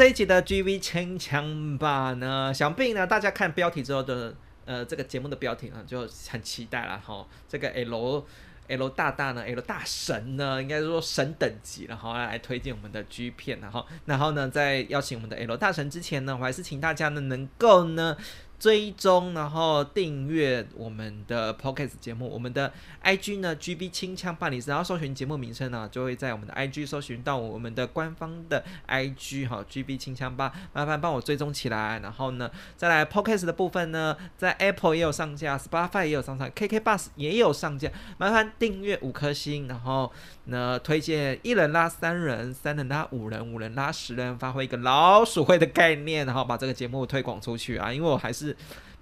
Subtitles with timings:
[0.00, 7.26] 这一集的 GV 千强吧呢，想必呢大家看标题之后的呃这个节目的标题呢就很期待了哈。
[7.46, 8.24] 这个 L
[8.68, 18.16] L 大大呢，L 大神呢，应该说神等级了哈，来推荐我们的 G 片然后然后呢在邀请我们的 L 大神之前呢，我还是请大家呢能够呢。
[18.60, 22.70] 追踪，然后订阅我们的 podcast 节目，我们的
[23.02, 32.00] IG 呢，GB 清枪办理，然后搜寻节目名称呢，就会在我们的 IG 搜寻到我们的官方的 IG 哈，GB 清枪吧，麻烦帮我追踪起来。
[32.00, 40.12] 然后呢，再来 podcast 的部分呢，在 Apple 也有上架，Spotify 也有上架，KK Bus 也有上架，麻烦订阅五颗星，然后
[40.44, 48.49] 呢，推荐一人拉三人，三人拉五人，五人拉十人，发挥一个老鼠会的概念，然后把这个节目推广出去啊，因为我还是。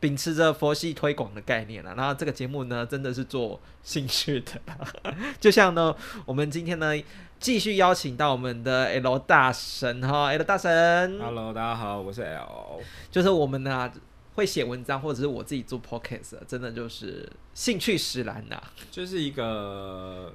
[0.01, 4.53] 秉持着佛系推广的概念了，然后这个节目呢，真的是做兴趣的，
[5.41, 6.93] 就像呢，我们今天呢，
[7.41, 13.91] 继续邀请到我们的 L 大神哈，L 大神，Hello，大家好，我是 L，就是我们呢
[14.35, 20.33] 会写文章或者是我自己做 Podcast，真的就是兴趣使然呐，就是一个。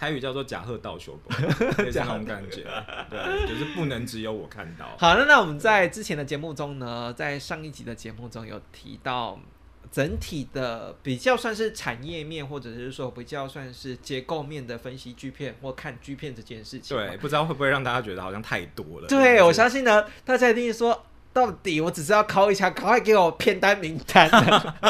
[0.00, 1.20] 台语叫做“假鹤道修”，
[1.76, 2.64] 这种感觉，
[3.10, 4.86] 对，就是不能只有我看到。
[4.96, 9.38] 好，那那我们在之前的节目中呢，在上一集的节目中有提到，
[9.92, 16.96] 整体的比较算是产业面，或者是说比较算是结构面的分析剧片或看剧片这件事情。
[16.96, 19.06] 对，不知道会不会让大家觉得好像太多了。
[19.06, 21.04] 对，我相信呢，大家一定说。
[21.32, 24.28] 到底我只是要敲一下，赶快给我片单名单，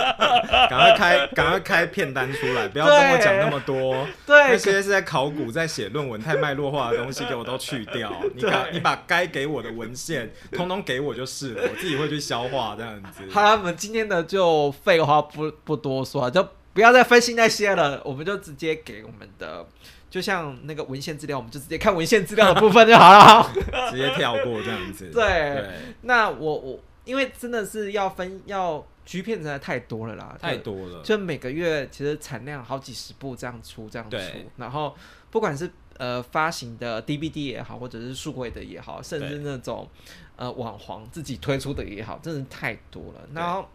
[0.71, 4.07] 赶快开，赶快开片单出来，不要跟我讲那么多。
[4.27, 8.11] 对，那些是在考古、在写论文、太脉络化的东西，给我都去掉。
[8.35, 13.23] 你把，你把该给我的文献，通通给我就是了，我自己会去消化这样子。
[13.31, 19.67] 好了，我们今天的就废话不不多说，就不要再分析那些了，我们就直接给我们的。
[20.11, 23.51] 就像那个文献资料，我们就直接看文献资料的部分就好了，
[23.93, 25.09] 直接跳过这样子。
[25.13, 25.65] 对，
[26.03, 31.01] 那我我因为真的是要分要局片，真的太多了啦，太多了。
[31.05, 34.19] 就每个月其实产量好几十部这样出，这样出。
[34.57, 34.97] 然后
[35.31, 39.89] 不管是呃发行的 DVD 也好，或者是数位的也好，甚至那种
[40.35, 43.21] 呃网黄自己推出的也好，真的太多了。
[43.33, 43.69] 然后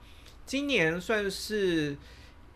[0.45, 1.95] 今年算是。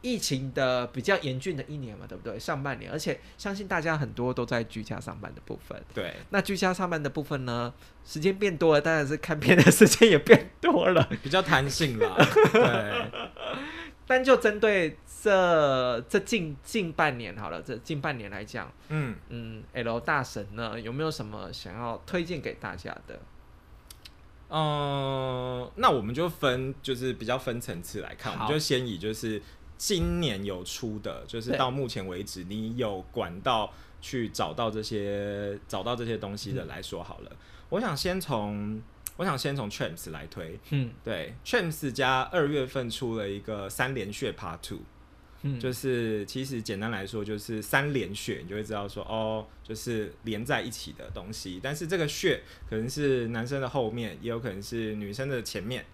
[0.01, 2.39] 疫情的比较严峻的一年嘛，对不对？
[2.39, 5.77] 上半年，而且相信大家很多都在居家上班的部分。
[5.93, 7.73] 对，那居家上班的部分呢，
[8.05, 12.15] 时间变多了，当然是看片的时间也变多了， 比较弹性啦。
[12.53, 13.11] 对，
[14.07, 23.19] 但就针对这这近近半年好了，这近半年来讲，嗯嗯，L 大神呢有没有什么想要推荐给大家的？
[24.51, 29.41] 嗯，那我们就分就是比较分层次来看，我们就先以就是。
[29.79, 37.31] 今年有出的，就是到目前为止，你有管道去找到这些找到这些东西的来说好了。
[37.69, 38.81] 我想先从
[39.15, 44.79] 我想先从 Champs 来推，嗯，对，Champs 加二月份出了一个三连血 Part Two，
[45.43, 51.61] 嗯，就是其实简单来说就是三连血，你就会知道说哦，就是连在一起的东西。
[51.63, 55.85] 但是这个血可能是男生的后面，也有可能是女生的前面。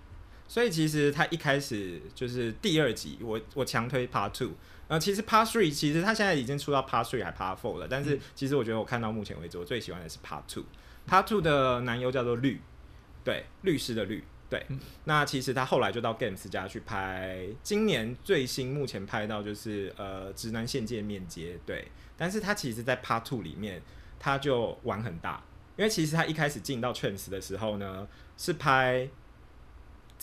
[0.47, 4.51] 所以其实他一开始就是第二集，我我强推 Part Two，
[4.87, 10.63] 呃，其实 Part Three 其实他现在已经出到 Part Three 还 Part Four 了，但是其实我觉得我看到目前为止，我最喜欢的是 Part Two。
[11.09, 12.61] Part Two 的男优叫做绿，
[13.23, 14.65] 对，律师的律，对。
[15.05, 21.87] 那其实他后来就到 Games 家去拍，今年最新目前拍到就是呃直男线界面接，对。
[22.15, 23.81] 但是他其实，在 Part Two 里面，
[24.19, 25.43] 他就玩很大，
[25.75, 29.09] 因为其实他一开始进到 Trans 的时候呢，是拍。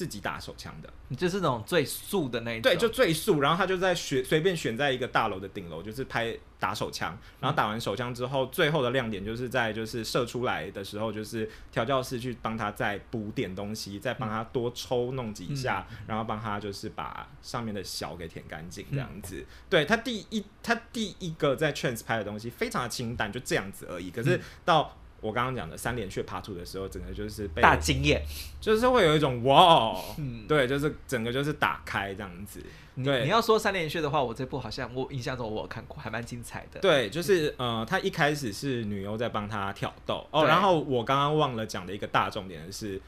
[0.02, 3.40] 自己打手枪的，就是那种最素的那一种，对，就最素。
[3.40, 7.16] 然后他就在选随便选在一个大楼的顶楼，就是拍打手枪。
[7.38, 19.46] 然后打完手枪之后，最后的亮点就是在就是射出来的时候，就是调教师去帮他再补点东西，再帮他多抽弄几下，然后帮他就是把上面的小给舔干净这样子。
[19.70, 24.10] 对他第一他第一个在 trans 拍的东西非常的清淡，就这样子而已。
[24.10, 28.22] 可是到我刚刚讲的三连雀爬出的时候，整个就是被大惊艳，
[28.60, 32.60] 就是会有一种哇，嗯，对，就是整个就是打开这样子。
[33.02, 36.78] 对，你要说三连雀的话，我这部好像我印象中我有看过，还蛮精彩的。
[36.80, 43.00] 对，就是呃，他一开始是女优在帮他挑逗哦，然后我刚刚忘了讲的一个大重点是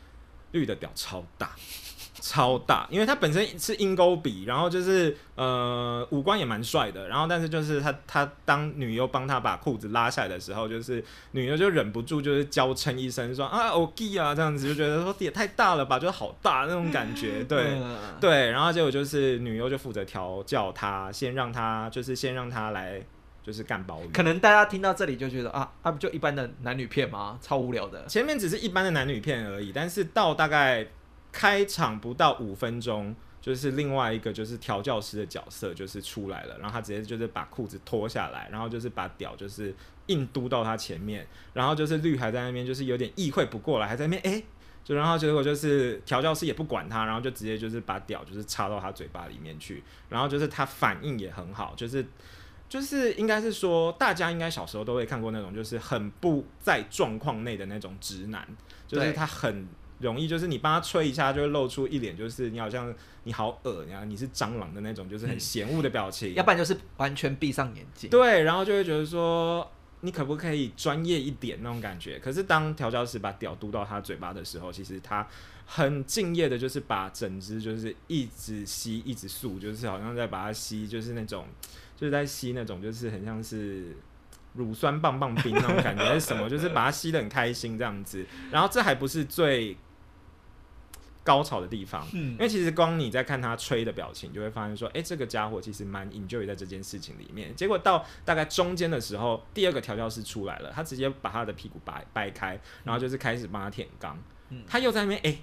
[0.53, 1.51] 绿的屌超大。
[2.15, 17.83] 超大，因为他本身是鹰钩鼻，然后就是呃五官也蛮帅的，然后但是就是他他当女优帮他把裤子拉下来的时候，就是女优就忍不住就是娇嗔一声说啊 OK 啊这样子就觉得说也太大了吧，就是好大那种感觉，对
[18.21, 23.03] 对，然后结果就是女优就负责调教他，先让他就是先让他来
[23.43, 24.01] 就是干包。
[24.13, 27.39] 可能大家听到这里就觉得啊啊不就一般的男女片吗？
[27.43, 30.87] 超无聊的，前面只是一般的男女片而已，但是到大概。
[31.35, 39.75] 开场不到五分钟，就是另外一个就是调教师的角色就是出来了，然后他直接就是把裤子脱下来，然后就是把屌就是
[40.07, 44.41] 硬嘟到他前面，然后就是绿还在那边就是有点意会不过来，还在那边哎，
[44.85, 52.07] 就然后结果就是调教师也不管他，然后就直接就是把屌就是插到他嘴巴里面去，然后就是他反应也很好，就是
[52.69, 58.47] 就是应该是说大家应该小时候都会看过那种就是很不在状况内的那种直男，
[58.87, 59.67] 就是他很。
[60.05, 66.35] 容易就是你帮他吹一下，就会露出一脸就是你好像你好恶然后你是蟑螂的那种，就是很嫌恶的表情。
[66.35, 68.11] 要不然就是完全闭上眼睛。
[68.11, 69.69] 对，然后就会觉得说
[70.03, 72.19] 你可不可以专业一点那种感觉。
[72.19, 75.27] 可是当调教师把屌嘟到他嘴巴的时候，其实他
[75.67, 81.47] 很敬业的，就是把整只就是一直吸一直漱，就是好像在把它吸，就是那种
[81.97, 83.97] 就是在吸那种就是很像是。
[84.57, 86.49] 乳酸棒棒冰那种感觉是什么？
[86.49, 89.77] 就是把它吸的很开心这样子，然后这还不是最
[91.25, 97.53] 高潮的地方，嗯，因为其实光你在看他吹的表情，就会发现说，哎，这个家伙其实蛮 enjoy 在这件事情里面。
[97.57, 104.15] 结果到大概中间的时候，第二个调教师出来了，他直接把他的屁股掰掰开，然后就是开始帮他舔肛，
[104.67, 105.39] 他又在那边哎。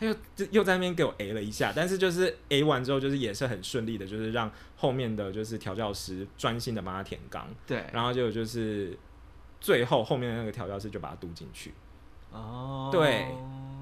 [0.00, 0.16] 他又
[0.50, 7.42] 又在那边给我 A 了一下，但是就是 A 完之后，就是也是很顺利的，就是让后面的就是调教师专心的帮他舔肛。
[7.66, 8.98] 对，然后就就是
[9.60, 11.74] 最后后面的那个调教师就把他嘟进去。
[12.32, 13.26] 哦，对，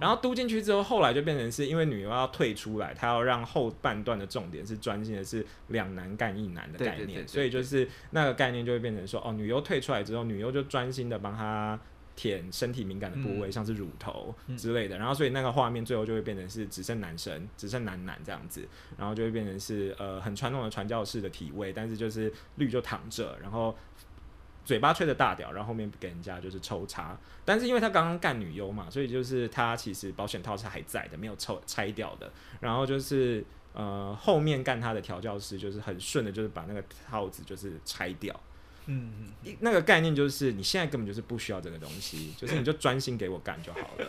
[0.00, 11.78] 然后嘟进去之后，后来就变成是因为女优要退出来，她要让后半段的重点是专心的是两男干一男的概念，所以就是那个概念就会变成说，哦，女优退出来之后，女优就专心的帮他。
[12.18, 18.66] 舔身体敏感的部位，像是乳头之类的，然后所以那个画面最后就会变成是只剩男生，只剩男男这样子，
[18.96, 23.72] 然后就会变成是呃很传统的传教士的体位，但是就是绿就躺着，然后
[24.68, 32.30] 嘴巴吹的大屌，然后后面给人家就是抽查，但是因为他刚刚干女优嘛，所以就是他其实保险套是还在的，没有抽拆掉的，
[32.60, 33.42] 然后就是
[33.72, 38.38] 呃后面干他的调教师就是很顺的，就是把那个套子就是拆掉。
[38.90, 39.12] 嗯，
[39.60, 44.06] 那个概念就是你现在根本就是不需要这个东西，就是你就专心给我干就好了。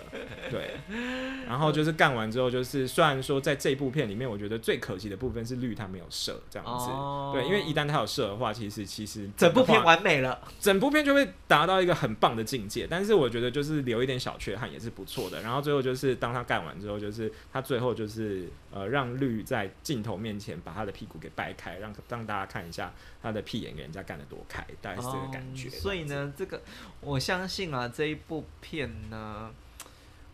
[0.50, 0.72] 对，
[1.46, 6.88] 然后就是干完之后，就是虽然说在这部片里面，我觉得最可惜的部分是绿他没有射这样子。
[7.34, 12.88] 对，因为一旦他有射的话，其实其实整部片完美了，整部片就会达到一个很棒的境界。
[12.90, 15.42] 但是我觉得就是留一点小缺憾也是不错的。
[15.42, 24.66] 然后最后就是当他干完之后，就是他最后就是呃让绿在镜头面前把他的屁股给掰开，让让大家看一下他的屁眼给人家干的多开。
[24.82, 26.62] 大概是这个感觉，所以呢，这个
[27.02, 29.52] 我相信啊，这一部片呢，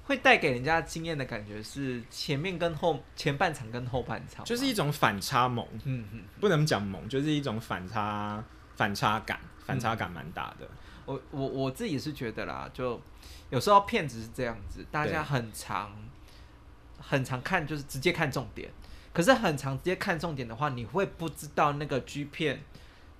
[0.06, 8.44] 会带给人家惊艳的感觉是前面跟后前半场跟后半场，就是一种反差萌，嗯嗯，不能讲萌，就是一种反差
[8.76, 10.68] 反差感，反差感蛮大的。
[11.06, 13.02] 我我我自己是觉得啦，就
[13.50, 15.92] 有时候片子是这样子，大家很长
[17.00, 18.70] 很长看，就是直接看重点，
[19.14, 22.62] 可是很长直接看重点的话，你会不知道那个 G 片。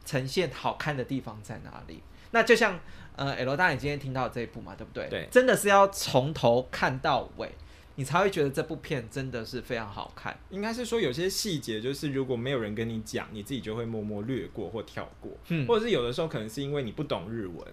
[0.06, 2.02] 呈现好看的地方在哪里？
[2.32, 2.80] 那就像
[3.16, 5.08] 呃，L 大，你今天听到这一部嘛，对不对？
[5.10, 7.50] 对，真的是要从头看到尾，
[7.96, 10.38] 你才会觉得这部片真的是非常好看。
[10.50, 17.66] 应该是说有些细节，就是如果没有人跟你讲，你自己就会默默略过或跳过，嗯，或者是有的时候可能是因为你不懂日文，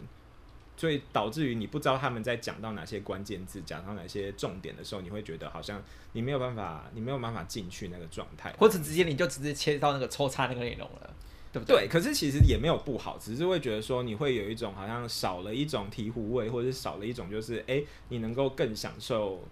[0.77, 11.15] 所以导致于你不知道他们在讲到哪些关键字，讲到哪些重点的时候，你会觉得好像你没有办法，你没有办法进去那个状态，或者直接你就直接切到那个抽插那个内容了。
[11.53, 11.87] 对不对？
[11.87, 19.45] 可是其实也没有不好，只是会觉得说你会有一种好像少了一种醍醐味，或者是少了一种就是哎，你能够更享受，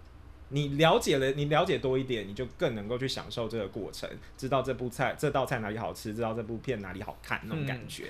[0.49, 8.07] 你了解了，你了解多一点，你就更能够去享受这个过程，知道这部菜这道菜哪里好吃，知道这部片哪里好看那种感觉。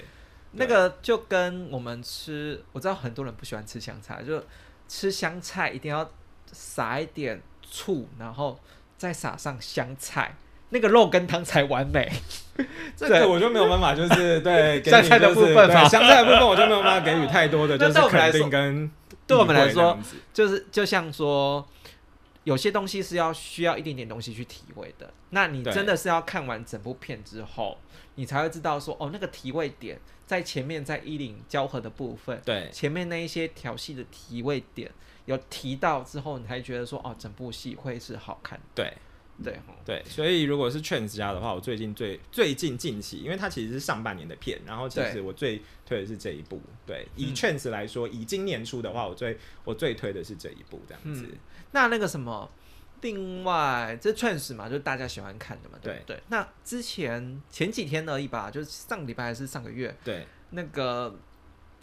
[0.54, 4.42] 那个就跟我们吃，我知道很多人不喜欢吃香菜，就
[4.88, 6.10] 吃香菜一定要
[6.54, 8.58] 撒一点醋，然后
[8.98, 10.38] 再撒上香菜。
[10.72, 12.12] 那个肉跟汤才完美，
[12.96, 18.90] 这个我就没有办法，就是 对香菜的部分，香菜的部分我就没有办法给予太多的， 就是肯定跟
[19.28, 19.98] 对我们来说，
[20.34, 21.66] 就是就像说，
[22.46, 25.14] 有些东西是要需要一点点东西去体味的。
[25.32, 27.78] 那你真的是要看完整部片之后，
[28.16, 34.92] 你才会知道说，哦，那个体味点在前面，在衣领交合的部分，对，前面那一些调戏的体味点
[35.26, 38.60] 有提到之后，你才觉得说，哦，整部戏会是好看。
[38.76, 38.94] 对。
[39.44, 46.62] 对对，所以如果是 Trans 家的话，我最近最最近近期，因为它其实是上半年的片，然后其实我最推的是这一部。
[46.86, 51.28] 对，以 Trans 来说，以今年出的话，我最我最推的是这一部这样子。
[51.72, 52.50] 那那个什么，
[53.02, 56.22] 另外这 Trans 嘛，就是大家喜欢看的嘛，对对。
[56.30, 61.16] 那之前前几天而已吧，就是上个礼拜还是上个月，对，那个。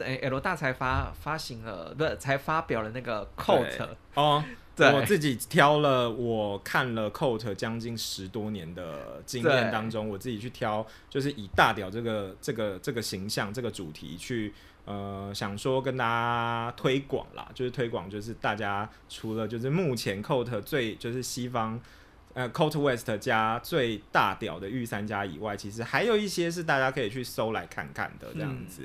[0.00, 4.45] 哎，L 大才发发行了，不是才发表了那个 Coat 哦。
[4.78, 14.54] 对，我自己挑了，我看了 Coat 将近十多年的经验当中，我自己去挑，就是以大屌这个这个这个形象这个主题去，
[14.85, 21.80] 呃，想说跟大家推广啦，就是推广，就是大家除了就是目前 Coat 最就是西方
[22.35, 28.82] 呃 Coat West 加最大屌的御三家以外，其实还有一些是大家可以去搜来看看的这样子。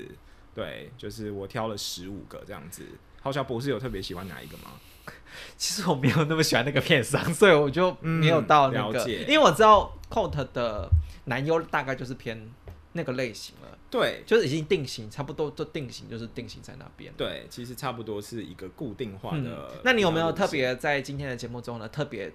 [0.55, 2.83] 对，就是我挑了十五个这样子。
[3.21, 4.71] 好小博士有特别喜欢哪一个吗？
[5.57, 9.09] 其实我没有那么喜欢那个片商，所以我就没有到那个。
[9.09, 10.89] 因为我知道 Coat 的
[11.25, 12.49] 男优大概就是偏
[12.93, 13.77] 那个类型了。
[13.89, 17.13] 对，就是已经定型，差不多就定型，就是定型在那边。
[17.15, 19.71] 对，其实差不多是一个固定化的。
[19.83, 21.87] 那你有没有特别在今天的节目中呢？
[21.89, 22.33] 特别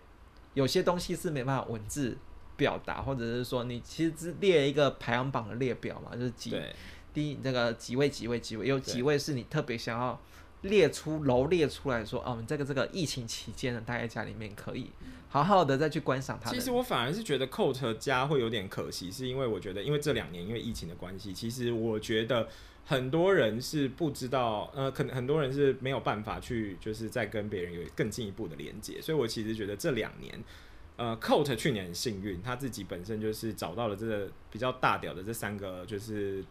[0.54, 2.16] 有些东西是没办法文字
[2.56, 6.14] 表达，或者是说你其实只列一个排行榜的列表嘛？
[6.14, 6.54] 就是几。
[7.14, 10.20] 第那个几位几位几位有几位是你特别想要
[10.62, 14.90] 列出楼列出来说哦，这个这个疫情期间呢，待在家里面可以
[15.28, 16.50] 好好的再去观赏它。
[16.50, 22.48] 其实我反而是觉得 Coat 家会有点可惜，是因为我觉得因为这两年因为疫情的关系，其实我觉得
[22.84, 30.42] 很多人是不知道，呃，可能很多人是没有办法去就是在跟别人有更进一步的连接，所以我其实觉得这两年，
[30.96, 36.44] 呃，Coat 去年很幸运，他自己本身就是找到了这个比较大屌的这三个就是。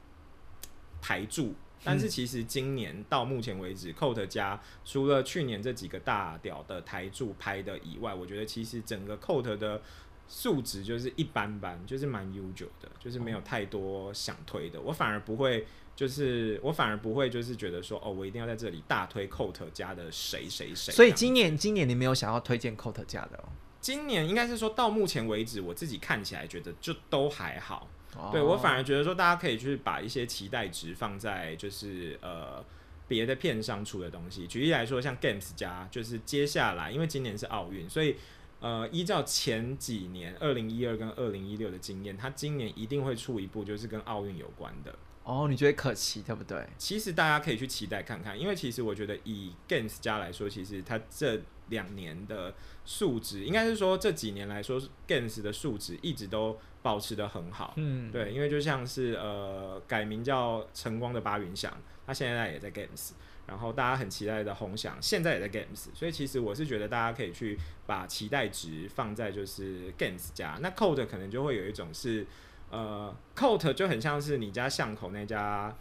[0.99, 1.53] 台柱，
[1.83, 9.81] 但是其实今年到目前为止，Coat 家除了去年这几个大屌的台柱拍的以外，我觉得其实整个 Coat 的
[10.27, 14.81] 素质就是一般般，就是蛮悠久的，就是没有太多想推的。
[14.81, 15.65] 我反而不会，
[15.95, 20.93] 就是我反而不会，就是觉得说，哦，我一定要在这里大推 Coat 家的谁谁谁。
[20.93, 23.49] 所以今年，今年你没有想要推荐 Coat 家的哦？
[23.79, 27.87] 今年应该是说到目前为止，我自己看起来觉得就都还好。
[28.31, 32.63] 对我反而觉得说，大家可以去把一些期待值放在就是呃
[33.07, 34.45] 别的片上出的东西。
[34.47, 38.15] 举例来说，像 Games 家，就是接下来因为今年是奥运，所以
[38.59, 44.93] 呃依照前几年二零一二跟二零一六的经验，他今年一定会出一部就是跟奥运有关的。
[45.27, 46.65] 哦，你觉得可期对不对？
[46.77, 52.53] 其实大家可以去期待看看，因为其实我觉得以 Games 家来说，其实他这两年的
[52.85, 56.57] 数值，应该是说这几年来说，Games 的数值一直都。
[56.83, 63.09] 保持的很好，嗯，对，因为就像是呃改名叫晨光的八云翔，他现在也在 Games，
[63.45, 72.25] 然后大家很期待的红翔现在也在 Games，所以其实我是觉得大家可以去把期待值放在就是 Games 家，那 Coat 可能就会有一种是
[72.69, 75.75] 呃 Coat 就很像是你家巷口那家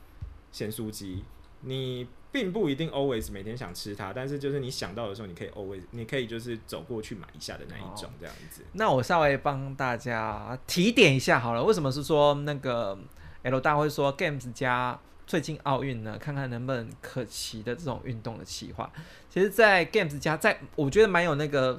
[0.53, 1.25] 咸酥鸡，
[1.61, 2.07] 你。
[2.33, 8.63] 并不一定 always 每天想吃它，但是就是你想到的时候，你可以 always 你可以就是走过去买一下的那一种这样子。
[8.73, 12.99] 那我稍微帮大家提点一下好了，为什么是说那个
[13.43, 16.19] L 大会说 Games 加最近奥运呢？
[16.19, 18.93] 看看能不能可期的这种运动的企划。
[19.31, 21.79] 其实，在 Games 家，在我觉得蛮有那个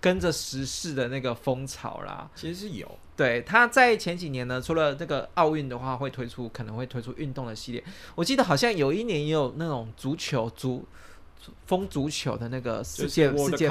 [0.00, 2.30] 跟着时事的那个风潮啦。
[2.34, 2.98] 其实是有。
[3.16, 7.82] 对，他在前几年呢，除了这个奥运的话，会推出可能会推出运动的系列。
[8.14, 10.86] 我记得好像有一年也有那种足球足
[11.66, 13.68] 封足球的那个世界世界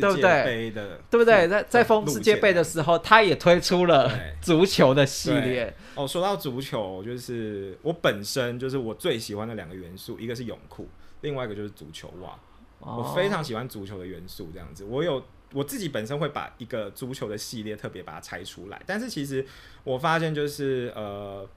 [0.00, 0.70] 对不对？
[1.10, 1.48] 对不对？
[1.48, 4.08] 在在封世界杯的时候，他也推出了
[4.40, 5.74] 足球的系列。
[5.96, 10.86] 哦，说到足球，就是我本身就是我最喜欢的两个元素，一个是泳裤，
[11.22, 12.38] 另外一个就是足球袜。
[12.78, 15.20] 我非常喜欢足球的元素，这样子，我有。
[15.54, 19.46] 我自己本身会把一个足球的系列特别把它拆出来，但是其实
[19.84, 21.48] 我发现就是呃，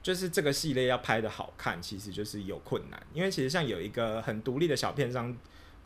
[0.00, 5.36] 就是这个系列要拍的好看，其实就是有困难，因为其实像有一个很独立的小片商，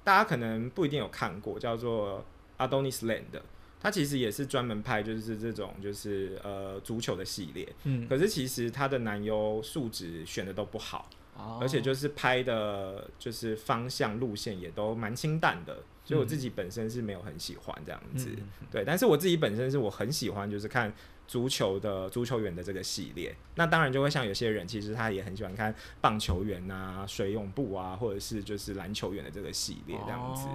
[0.04, 2.22] 大家可能不一定有看过，叫做
[2.58, 3.40] Adonis Land，
[3.80, 11.08] 它其实也是专门拍就是这种就是呃足球的系列，嗯，可是其实它的男优素质选的都不好，
[11.60, 15.78] 而且就是拍的就是方向路线也都蛮清淡的。
[16.08, 18.34] 所以我自己本身是没有很喜欢这样子，
[18.70, 20.90] 对，但是我自己本身是我很喜欢，就是看
[21.26, 23.36] 足球的足球员的这个系列。
[23.56, 30.46] 那当然就会像有些人，其实他也很喜欢看棒球员啊、水泳部啊，或者是就是篮球员的这个系列这样子。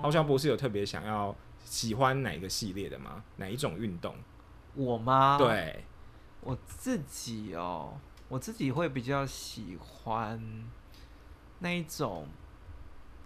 [0.00, 3.24] 好像不是有特别想要喜欢哪一个系列的吗？
[3.38, 4.14] 哪一种运动？
[4.76, 5.36] 我吗？
[5.36, 5.84] 对，
[6.42, 7.98] 我自己哦，
[8.28, 10.40] 我自己会比较喜欢
[11.58, 12.28] 那一种。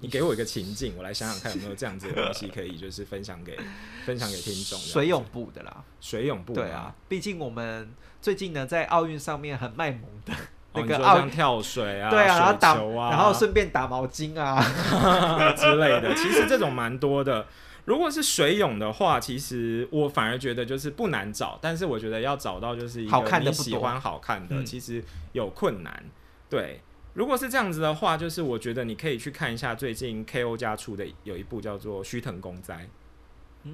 [0.00, 3.58] 你给我一个情境，我来想想看有没有这样子的东西可以，就是分享给
[4.04, 4.78] 分享给听众。
[4.78, 7.88] 水泳部的啦，水泳部对啊，毕竟我们
[8.20, 10.34] 最近呢在奥运上面很卖萌的
[10.74, 14.60] 那个奥运跳水啊，对啊，然后打啊，然后顺便打毛巾啊
[15.56, 16.14] 之类的。
[16.14, 17.46] 其实这种蛮多的。
[17.86, 26.04] 如果是水泳的话，其实我反而觉得就是不难找，但是我觉得要找到就是一个你喜欢好看的，其实有困难。
[26.48, 26.80] 对。
[27.14, 32.88] 如果是这样子的话，就是我觉得你可以去看一下最近 K.O 家出的有一部叫做《须藤公哉》，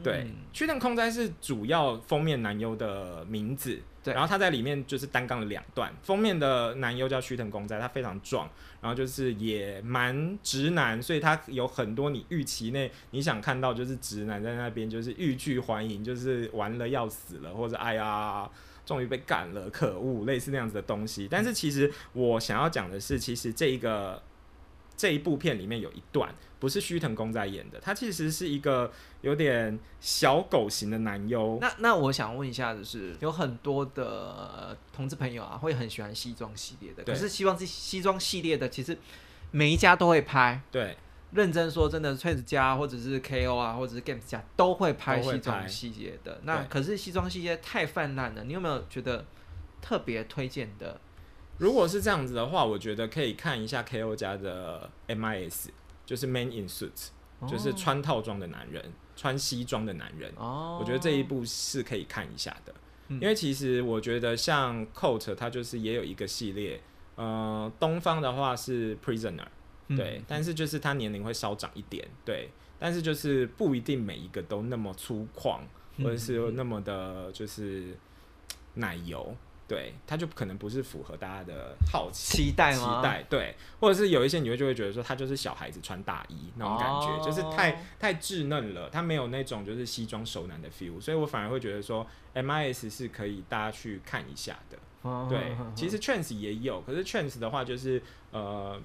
[0.03, 0.15] 对，
[0.53, 8.47] 《须藤空哉》是主要封面男优的名字，对，然后他在里面就是单杠了两段，封面的男优叫须藤公哉，他非常壮，
[8.83, 18.47] 然后就是也蛮直男，所以他有很多你预期内你想看到就是直男在那边就是欲拒还迎，就是玩了要死了，或者哎呀。
[18.85, 20.25] 终于被干了，可恶！
[20.25, 24.23] 类似那样子的东西，但是其实我想要讲的是，其实这一个
[24.97, 31.59] 这一部片里面有一段不是须藤公在演的，他其实是一个有点小狗型的男优。
[31.61, 38.99] 那那我想问一下的是，有很多的同志朋友啊，会很喜欢西装系列的，可是希望这西装系列的，其实
[39.51, 40.61] 每一家都会拍。
[40.71, 40.97] 对。
[41.33, 46.41] 认真说，真的 t r a n s 家或者是 KO 啊，或者是 Games 家都会拍西装细节的。
[46.45, 49.25] 那可是西装细节太泛滥了，你有没有觉得
[49.81, 51.01] 特别推荐的？
[51.59, 55.69] 如果是这样子的话，我觉得可以看一下 KO 家的 MIS，
[56.05, 57.09] 就是 Man in Suits，
[57.49, 60.33] 就是穿套装的男人，穿西装的男人。
[60.37, 62.75] 哦，我觉得这一部是可以看一下的，
[63.09, 66.81] 因为其实我觉得像 Coat，它就是也有一个系列。
[67.17, 69.47] 呃，东方的话是 Prisoner。
[69.97, 75.59] 对，但是就是他年龄会稍长一点，对，但是就是不一定每一个都那么粗犷，
[75.99, 77.97] 或者是那么的，就是
[78.75, 79.35] 奶油，
[79.67, 94.79] 对，他就可能不是符合大家的好奇期待期待，对，或者是有一些你会就会觉得说他就是小孩子穿大衣那种感觉，就是太太稚嫩了，他没有那种就是西装熟男的 feel，所以我反而会觉得说 MIS 是可以大家去看一下的，
[95.29, 98.81] 对，其实 Trans 也有，可是 Trans 的话就是呃。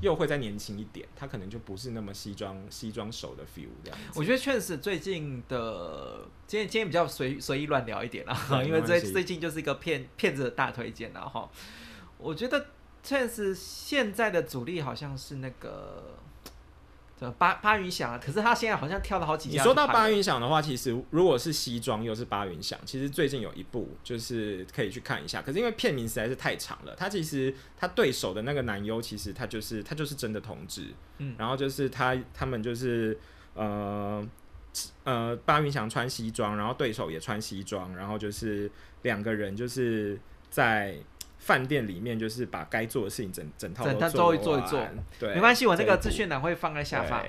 [0.00, 4.18] 又会再年轻一点，他可能就不是那么西装西装手的 feel 这样子。
[4.18, 11.50] 我觉得确实最近的今天今天比较随随意乱聊一点 啦，因为最最近就是一个骗骗子的大推荐了哈。
[12.18, 12.66] 我觉得
[13.02, 16.18] 确实现在的主力好像是那个。
[17.38, 19.48] 八八云响啊，可是他现在好像跳了好几。
[19.48, 25.40] 你说到八云响的话，其实如果是西装又是八云响，其实最近有一部就是可以去看一下。
[25.40, 33.18] 可是因为片名实在是太长了，他其实他对手的那个男优，其实他就是他就是真的同志，嗯，然后就是他他们就是
[33.54, 34.22] 呃
[35.04, 38.70] 呃八云响穿西装，然后对手也穿西装，然后就是
[39.02, 40.18] 两个人就是
[40.50, 40.96] 在。
[41.46, 44.84] 饭店里面就是把该做的事情整整套都做一做一做，
[45.16, 47.24] 对，没关系，我这个资讯栏会放在下方。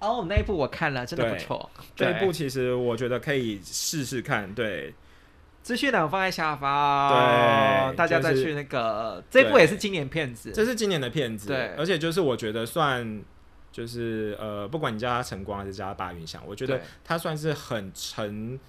[0.00, 1.70] 哦，那一部我看了，真的不错。
[1.94, 4.92] 这一部其实我觉得可以试试看，对。
[5.62, 7.08] 资讯栏放在下方，
[7.88, 9.24] 对，大家再去那个。
[9.30, 11.74] 这部也是今年片子，这是今年的片子，对。
[11.78, 13.22] 而且就是我觉得算，
[13.72, 18.60] 就是呃，不管你叫它晨光还是叫它八云翔，我觉得它算是很沉。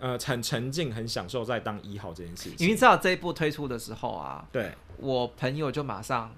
[0.00, 2.68] 呃，很沉浸，很享受在当一号这件事情。
[2.68, 6.34] 你知道这一部推出的时候啊，对，我朋友就马上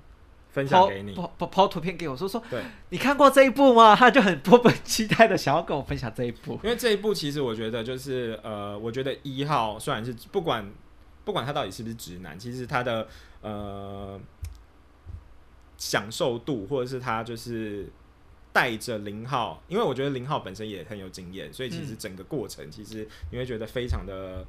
[0.50, 3.94] 分享给你，抛抛图片给我，说说，对，你看过这一部吗？
[3.94, 6.58] 他就很迫不及待的想要跟我分享这一部。
[6.64, 10.68] 因为这一部其实我觉得就是呃，我觉得一号虽然是不管
[11.24, 13.06] 不管他到底是不是直男，其实他的
[13.42, 14.20] 呃
[15.78, 17.88] 享受度或者是他就是。
[18.52, 24.46] 带着零号，因为我觉得零号本身也很有经验，所以其实整个过程其实你会觉得非常的。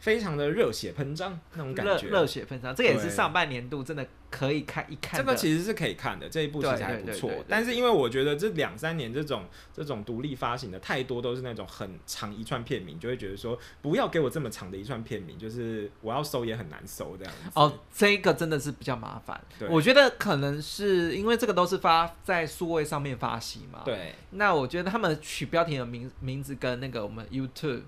[0.00, 5.20] 非常的热血喷张那种感觉，热血喷张，这也是上半年度真的可以看一看。
[5.20, 7.30] 这个其实是可以看的，这一部其实还不错。
[7.46, 17.50] 但是因为我觉得这两三年这种这种独立发行的太多都是那种很长一串片名，就会觉得说不要给我这么长的一串片名，就是我要搜也很难搜这样子。
[17.54, 19.38] 哦，这个真的是比较麻烦。
[19.68, 23.82] 我觉得可能是因为这个都是发在数位上面发行嘛。
[23.84, 24.14] 对。
[24.30, 27.82] 那我觉得他们取标题的名名字跟那个我们 YouTube。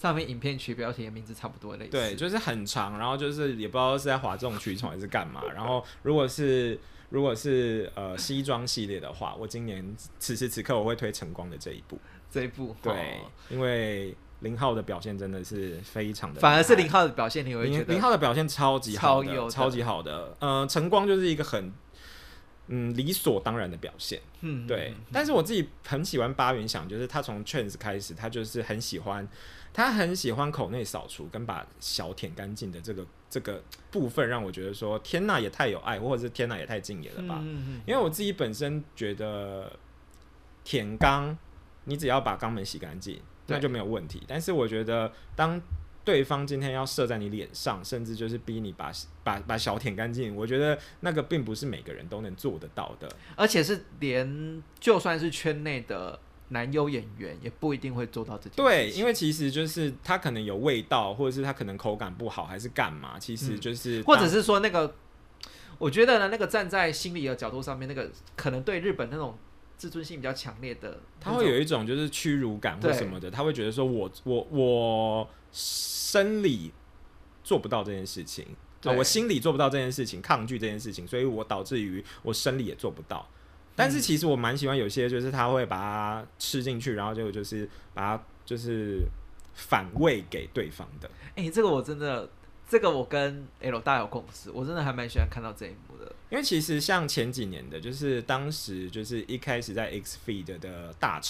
[0.00, 5.42] 上面影片取标题的名字差不多类似，对，就是很长，然后就是也不知道是在哗众取宠还是干嘛。
[5.54, 6.78] 然后如果是
[7.10, 11.98] 如果是呃西装系列的话，我今年此时此刻我会推晨光的这一部，
[12.30, 20.34] 这一部对，因为零号的表现真的是非常的，反而是零号的表现，你会觉得零号的表现超级好的，超级好的。
[20.40, 21.70] 呃，晨光就是一个很
[22.68, 24.94] 嗯理所当然的表现，嗯，对。
[25.12, 29.28] 但是我自己很喜欢八云想，就是他从 Trans 开始，他就是很喜欢。
[29.72, 37.40] 他很喜欢口内扫除跟把小舔干净的这个这个部分，让我觉得说天呐也太有爱，或者是天呐也太敬业了吧？
[37.86, 39.72] 因为我自己本身觉得
[40.64, 41.36] 舔肛，
[41.84, 44.22] 你只要把肛门洗干净，那就没有问题。
[44.26, 45.60] 但是我觉得当
[46.04, 48.90] 对方今天要射在你脸上，甚至就是逼你把
[49.22, 56.18] 把把小舔干净，我觉得那个并不是每个人都能做得到的，而且是连就算是圈内的。
[56.50, 63.18] 男优演员也不一定会做到这件事对，因为其实就是他可能有味道，或者是他可能口感不好，还是干嘛？
[63.18, 64.94] 其实就是，或者是说那个，
[65.78, 69.38] 我觉得呢，那个站在心理的角度上面，那个可能对日本那种
[69.76, 76.72] 自尊心比较强烈的，他会有一种就是屈辱感或什么的，他会觉得说我我我生理
[77.44, 78.44] 做不到这件事情，
[78.84, 83.24] 我心里做不到这件事情，抗拒这件事情，所以我导致于我生理也做不到。
[83.76, 89.02] 但是其实我蛮喜欢有些，就是他会把它吃进去，然后就就是把它就是
[89.54, 91.10] 反喂给对方的。
[91.34, 92.28] 哎，这个我真的，
[92.68, 96.12] 这个我跟 L 大有共识，我真的还蛮喜欢看到这一幕的。
[96.28, 101.20] 因为其实像前几年的，就是当时就是一开始在 X Feed 的大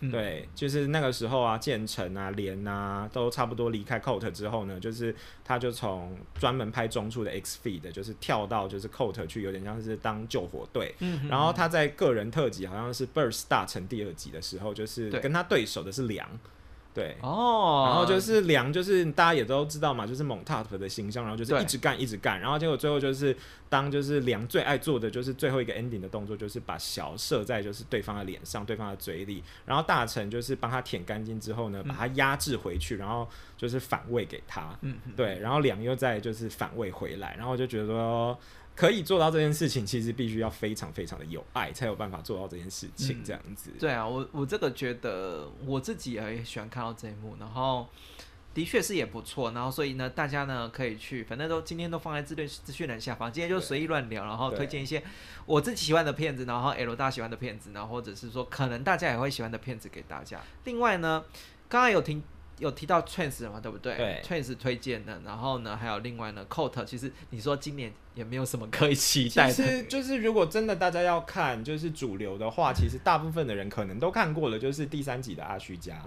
[0.00, 0.10] 成。
[0.10, 10.94] 对，就是那个时候啊，建成啊、连啊，都差不多离开 Coat 之后呢，就是他就从专门拍中处的 X Feed，就是跳到就是 Coat 去，有点像是当救火队。
[11.00, 16.28] 嗯，然后他在个人特辑好像是 Burst 大成第二集的时候，就是跟他对手的是梁。
[16.96, 17.14] 对。
[17.20, 23.36] 哦，然后就是梁，就是大家也都知道嘛，就是猛 top 的形象，然后就是一直干一直干，然后结果最后就是
[23.68, 33.28] 当就是梁最爱做的就是最后一个 ending 的动作，就是把小射在就是对方的脸上，对方的嘴里，然后大臣就是帮他舔干净之后呢，把他压制回去，然后
[33.58, 38.38] 就是反胃给他，嗯，对，然后梁又再就是反胃回来，然后就觉得说。
[38.76, 43.24] 可以做到这件事情，其实必须要非常非常的有爱，才有办法做到这件事情。
[43.24, 47.88] 这样子，对啊，我我这个觉得我自己也喜欢看到这一幕，然后
[48.52, 55.02] 的确是也不错，然后所以呢，大家呢可以去，反正都今天都放在资讯资讯栏下方，今天就随意乱聊，然后推荐一些
[55.46, 60.42] 我自己喜欢的片子，然后 L 大喜欢的片子，然后或者是说可能大家也会喜欢的片子给大家。
[60.64, 61.24] 另外呢，
[61.68, 62.22] 刚刚有听。
[62.58, 63.96] 有提到 Trans 嘛，对不对？
[63.96, 69.52] 对，Trans 推荐的，然后呢，还有另外呢，Coat，其实你说今年也没有什么可以期待的。
[69.52, 76.00] 其实就是如果真的大家要看，就是主流的话，其实大部分的人可能都看过了，就是第三集的阿虚家，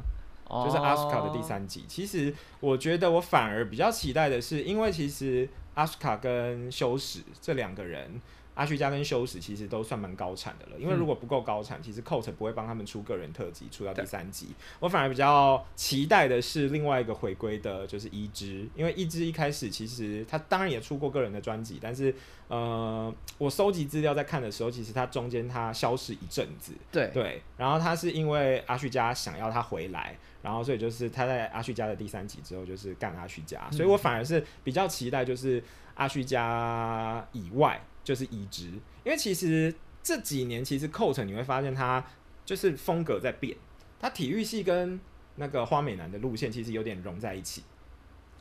[0.49, 1.85] 就是阿斯卡的第三集。
[1.87, 8.19] 其实我觉得我反而比较期待的是，因为其实阿斯卡跟修史这两个人。
[8.59, 14.47] 阿旭家跟修史其实都算蛮高产的了，因为如果不够高产，其实 Coat 不会帮他们出个人特辑，出到第三集。
[14.81, 22.13] 我反而比较期待的是另外一个回归的，就是一之，因为一之一开始其实他当然也出过个人的专辑，但是
[22.49, 27.09] 呃，我搜集资料在看的时候，其实他中间他消失一阵子，对。
[27.13, 37.81] 对，然后他是因为阿旭家想要他回来，然后所以就是他在阿旭家的第三集之后就是干阿旭家，所以我反而是比较期待就是阿旭家以外。
[38.09, 38.65] 就是移植，
[39.03, 42.03] 因为其实这几年其实 Coat 你会发现他
[42.43, 43.55] 就是风格在变，
[43.99, 44.99] 他体育系跟
[45.35, 47.61] 那个花美男的路线其实有点融在一起，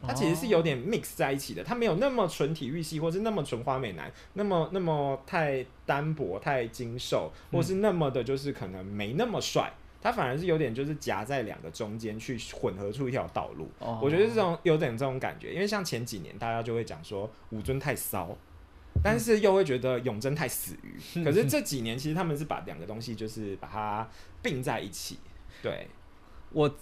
[0.00, 13.68] 他其实是有点 mix 在一起的，他没有那么纯体育系，或是那么纯花美男，那么那么太单薄、太精瘦，或是那么的就是可能没那么帅，他反而是有点就是夹在两个中间去混合出一条道路。
[14.00, 18.34] 我觉得这种有点这种感觉，因为像前几年大家就会讲说武尊太骚。
[19.02, 24.08] 但是又会觉得永贞太死鱼，可是这几年其实他们是把两个东西就是把它
[24.42, 25.18] 并在一起。
[25.62, 25.88] 对，
[26.52, 26.76] 我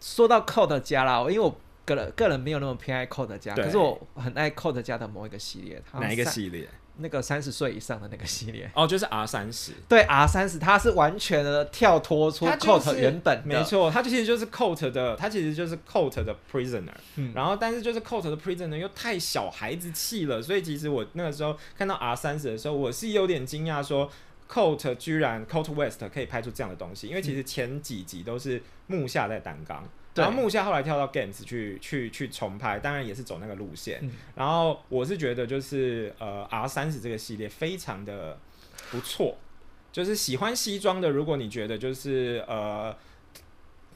[0.00, 5.82] 说到 Code 家啦，因为我个人个人没有那么偏爱 Code 家，可是我很爱 Code 家的某一个系列。
[5.94, 6.68] 哪一个系列？
[6.98, 8.70] 那个三十岁以上的那个系列。
[8.74, 16.94] 哦，就是 R 三十，对 R 三十，它是完全的跳脱出 Coat 原本，没错，它其实就是 Coat 的，它其实就是 Coat 的 Prisoner，
[17.34, 24.10] 然后但是就是 Coat 的 Prisoner 又太小孩子气了，所以其实我那个时候看到 R 三十的时候，我是有点惊讶，说
[24.50, 29.84] Coat 居然 Coat West 可以拍出这样的东西，因为其实前几集都是木下在担纲。
[30.16, 34.02] 然后木下后来跳到 Games 去去去重拍，当然也是走那个路线。
[34.34, 38.38] 然后我是觉得就是呃 R 三十这个系列非常的
[38.90, 39.36] 不错，
[39.92, 42.96] 就是喜欢西装的，如果你觉得就是呃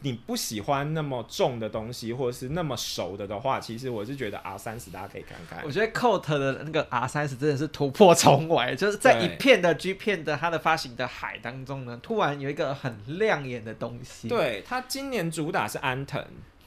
[0.03, 5.63] 你不喜欢那么重的东西，或者是那么熟的的话，其实我是觉得 R 三十大家可以看看。
[5.63, 14.29] 我觉得 Coat 的那个 R 三十真的是突破重围，就是在一片的 G 片的它的发行的海当中呢，突然有一个很亮眼的东西。
[14.29, 16.25] 对，它今年主打是安藤，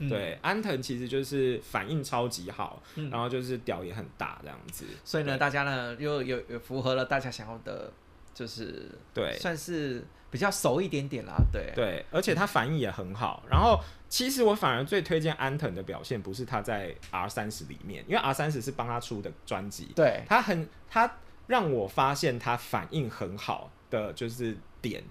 [0.07, 4.85] 对，安藤其实就是反应超级好，然后就是屌也很大这样子。
[5.03, 7.91] 所以呢，大家呢又有有符合了大家想要的，
[8.33, 10.05] 就是对，算是。
[10.33, 13.43] 比较熟一点点啦，对对，而且他反应也很好。
[13.47, 25.03] 然后，其实我反而最推荐安藤的表现，不是他在 R 三十里面，因为 R 三十是帮他出的专辑，对他很他让我发现他反应很好的就是点，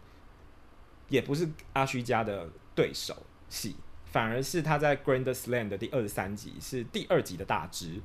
[1.08, 3.16] 也不是阿虚家的对手
[3.48, 8.00] 戏，反而是他在 Grand Slam 的第二十三集，是第二集的大支。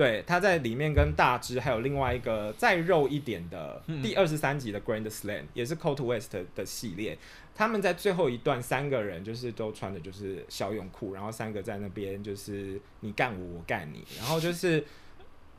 [0.00, 7.18] 对，他在里面跟大只还有另外一个再肉一点的第二十三集的 Grand Slam，也是 Cold West 的系列。
[7.54, 14.02] 他们在最后一段三个人就是都穿的就是小泳裤，然后三个在那边就是你干我，我干你。
[14.16, 14.82] 然后就是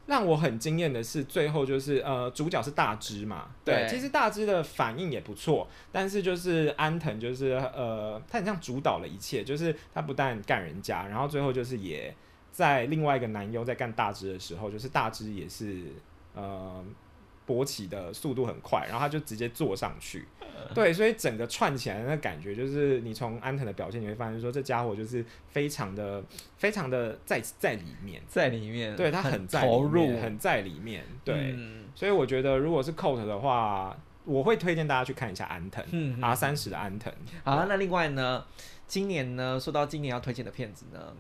[0.08, 12.12] 让我很惊艳的是，最后就是呃主角是大只嘛，对，其实大只的反应也不错，但是就是安藤就是呃他很像主导了一切，就是他不但干人家，然后最后就是也。
[12.51, 15.85] 在另外一个男优在干大只的时候，就是大只也是
[16.35, 16.83] 呃
[17.47, 20.25] 勃起的速度很快，然后他就直接坐上去，
[20.75, 26.23] 对，所以整个串起来的那感觉，就是你从安藤的表现你会发现说，这家伙就是非常的
[26.57, 31.55] 非常的在在里面，在里面，对他很投入，很在里面，对，
[31.95, 37.11] 所以我觉得如果是 Coat 的话，我会推荐大家去看一下安藤 R 三十的安藤。
[37.43, 38.45] 好，那另外呢，
[38.87, 41.13] 今年呢，说到今年要推荐的片子呢。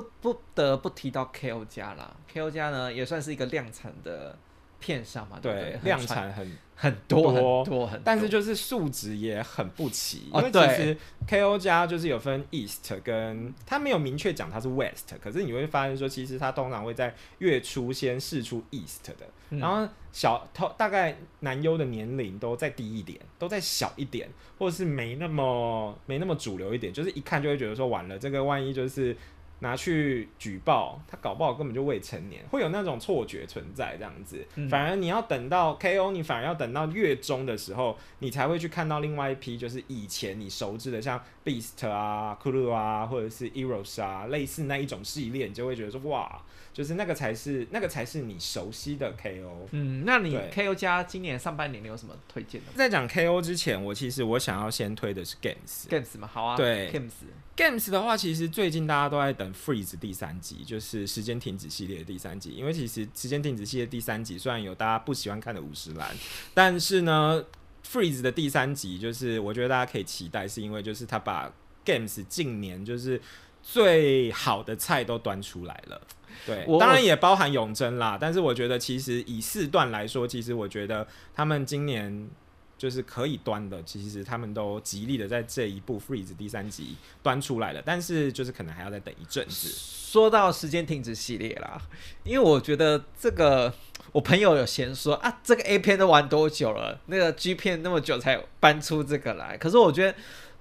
[0.00, 1.64] 不不得不提到 K.O.
[1.64, 2.50] 家啦，K.O.
[2.50, 4.36] 家呢也算是一个量产的
[4.78, 11.56] 片商嘛，对，量产很很多很多很，但是就是数值也很不齐，因为其实 K.O.
[11.56, 24.28] 家就是有分 East 跟，他没有明确讲它是 West，可是你会发现说，其实它通常会在月初先试出 East 的，然后小大概男优的年龄都再低一点，都再小一点，
[24.58, 29.16] 或者是没那么没那么主流一点，就是一看就会觉得说完了，这个万一就是。
[29.60, 34.46] 拿去举报，他搞不好根本就未成年，会有那种错觉存在这样子。
[34.68, 46.42] 反而你要等到 KO，你反而要等到月中的时候，你才会去看到另外一批，就是以前你熟知的，像 Beast 啊、Kulu 啊，或者是 Eros 啊，类似那一种系列，你就会觉得说哇。
[46.76, 49.66] 就是那个才是那个才是你熟悉的 KO。
[49.70, 52.66] 嗯，那你 KO 加今年上半年你有什么推荐的？
[52.76, 55.88] 在讲 KO 之前，我其实我想要先推的是 Games。
[55.88, 56.54] Games 嘛，好啊。
[56.54, 57.12] 对，Games。
[57.56, 62.50] Games 的话，其实最近大家都在等 Freeze 第三集，就是时间停止系列的第三集。
[62.50, 66.14] 因为其实时间停止系列第三集虽然有大家不喜欢看的五十岚，
[66.52, 67.42] 但是呢
[67.90, 71.50] ，Freeze 的第三集就是我觉得大家可以期待，是因为就是他把
[71.86, 73.18] Games 近年就是
[73.62, 76.06] 最好的菜都端出来了。
[76.44, 78.18] 对，当然也包含永贞啦。
[78.20, 82.28] 但是我觉得，其实以四段来说，其实我觉得他们今年
[82.76, 87.82] 就是可以端的，其实他们都极力的在这一部 Freeze 第三集端出来了。
[87.84, 89.68] 但是就是可能还要再等一阵子。
[89.68, 91.80] 说到时间停止系列啦，
[92.24, 93.72] 因为我觉得这个
[94.12, 97.00] 我朋友有先说啊，这个 A 片都玩多久了？
[97.06, 99.56] 那个 G 片那么久才搬出这个来。
[99.56, 100.16] 可是我觉得。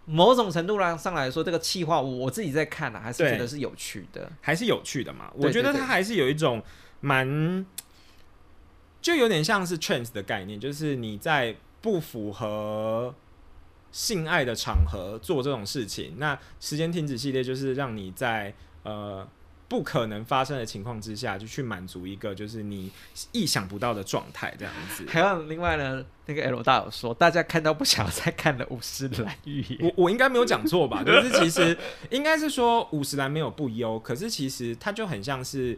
[0.05, 5.31] 某种程度上上来说，这个气话我自己在看呢，还是觉得是有趣的，还是有趣的嘛。
[5.35, 6.63] 我觉得它还是有一种
[7.01, 7.65] 蛮，
[9.01, 13.13] 就有点像是 trans 的概念，就是你在不符合
[13.91, 16.15] 性爱的场合做这种事情。
[16.17, 19.27] 那时间停止系列就是让你在呃。
[19.75, 22.89] 不可能发生的情况之下，就去满足一个就是你
[23.33, 25.05] 意想不到的状态，这样子。
[25.05, 31.03] 还有另外呢，那个 L 大有说，大家看到不想再看的五十岚预言，我我应该没有讲错吧？
[31.05, 31.77] 就是其实
[32.09, 35.77] 应该是说五十岚没有不优，可是其实它就很像是，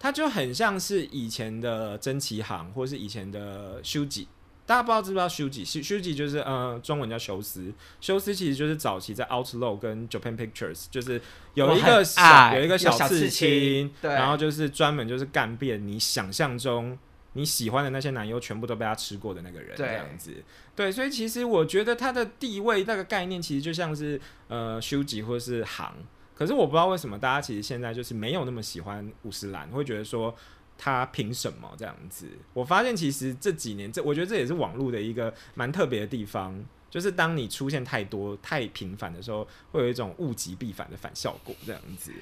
[0.00, 4.26] 它就很像是以前的真奇行，或是以前的修吉。
[4.66, 5.62] 大家不知道知不知道修吉？
[5.62, 7.70] 修修吉就是呃，中文叫修斯。
[8.00, 11.20] 修斯其实就是早期在 out low 跟 Japan Pictures，就是
[11.52, 16.98] 有一个小有一个小刺青，然后就是专门就是干遍你想象中
[17.34, 20.32] 你喜欢的那些男优，全部都被他吃过的那个人，这样子。
[20.74, 25.94] 对，所以其实我觉得他的地位那个概念，其实就像是呃修吉或是行。
[26.34, 30.34] 可是我不知道为什么大家其实现在就是没有那么喜欢五十岚，会觉得说。
[30.76, 32.28] 他凭什么这样子？
[32.52, 42.12] 我发现其实这几年，这我觉得这也是网络的一个蛮特别的地方，就是当你出现太多、太频繁的时候，会有一种物极必反的反效果这样子。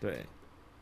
[0.00, 0.24] 对，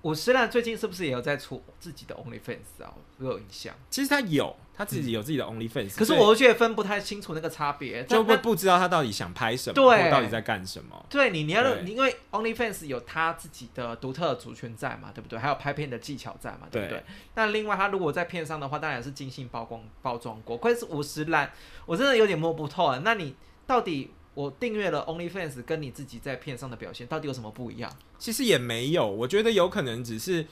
[0.02, 2.94] 我虽然最近是不是也有在出自己的 OnlyFans 啊？
[3.18, 3.74] 我有印象。
[3.88, 11.04] 其实他有，他自己有自己的 OnlyFans，可是我却分不太清楚那个差别，就会不知道他到底想拍什么，对，到底在干什么。
[11.10, 15.38] 对你，你要因为 OnlyFans 有他自己的独特的族群在嘛，对不对？
[15.38, 17.04] 还有拍片的技巧在嘛，对不对？
[17.34, 20.56] 那另外，他如果在片上的话，当然是精心包光包装过。
[20.56, 21.52] 亏是五十岚，
[21.84, 23.02] 我真的有点摸不透啊。
[23.04, 23.34] 那你
[23.66, 24.12] 到底？
[24.32, 27.92] 我订阅了 OnlyFans，跟你自己在片上的表现到底有什么不一样？
[28.16, 30.46] 其实也没有，我觉得有可能只是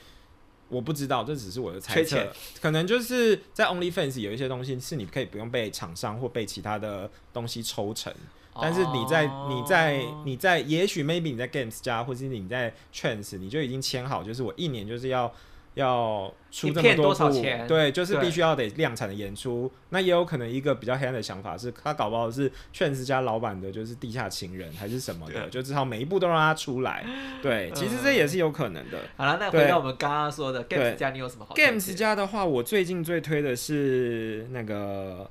[0.69, 2.31] 我不知道，这只是我的猜测。
[2.61, 8.13] 可能就是在 OnlyFans 有一些东西是你可以不用被厂商或被其他的东西抽成，
[8.61, 15.33] 但是你在你在你在也许 maybe 你在 Games 家，或是你在 Trans，你就已经签好，就是我一年就是要。
[15.75, 19.71] 要出这么多部，对，就是必须要得量产的演出。
[19.89, 27.05] 那也有可能一个比较黑暗的想法是，他搞不好是劝世家老板的，就是地下情人还是什么的，就只好每一步都让他出来。
[27.41, 28.99] 对，其实这也是有可能的。
[29.15, 35.29] 好了，那回到我们刚刚说的 Games 家，你有什么好？Games 家的话，我最近最推的是那个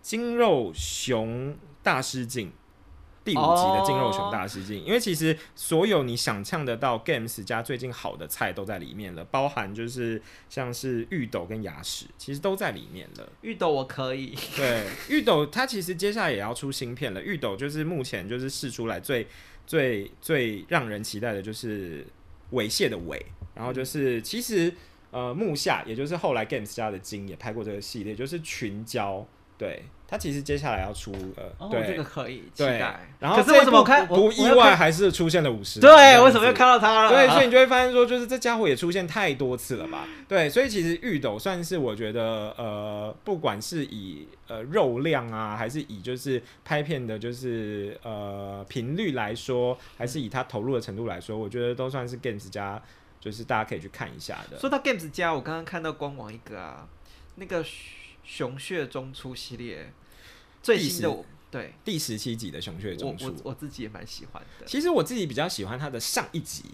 [0.00, 2.52] 金肉熊大师镜。
[3.22, 13.32] 第五集的金肉熊大师镜，因为其实所有你想象得到 Games 家最近好的菜都在里面了，包含就是像是芋斗跟牙齿，其实都在里面了。
[13.42, 17.22] 芋斗我可以，对，芋斗它其实接下来也要出芯片了。
[17.22, 19.26] 芋斗就是目前就是试出来最
[19.66, 22.06] 最最让人期待的就是
[22.52, 23.20] 猥亵的猥，
[23.54, 24.74] 然后就是其实
[25.10, 29.26] 呃木下也就是后来 Games 家的金也拍过这个系列，就是群交。
[29.58, 33.08] 对他其实接下来要出呃，对这个可以期待。
[33.20, 35.78] 然后可是为什么看不意外还是出现了五十？
[35.78, 37.10] 对，为什么又看到他了？
[37.10, 40.08] 对，所以你就会发现说，就是这家伙也出现太多次了吧？
[40.26, 52.82] 对，所以其实玉斗算是我觉得呃，不管是以呃肉量啊，还是以就是拍片的，就是呃频率来说，还是以他投入的程度来说，我觉得都算是 Games 家，
[53.20, 54.58] 就是大家可以去看一下的。
[54.58, 56.88] 说到 Games 家，我刚刚看到官网一个啊，
[57.36, 57.64] 那个。
[58.22, 59.92] 熊血中出系列
[60.62, 61.16] 最新的
[61.50, 64.66] 对第十七集的熊血中我，我自己也蛮喜欢的。
[64.66, 66.64] 其实我自己比较喜欢它的上一集，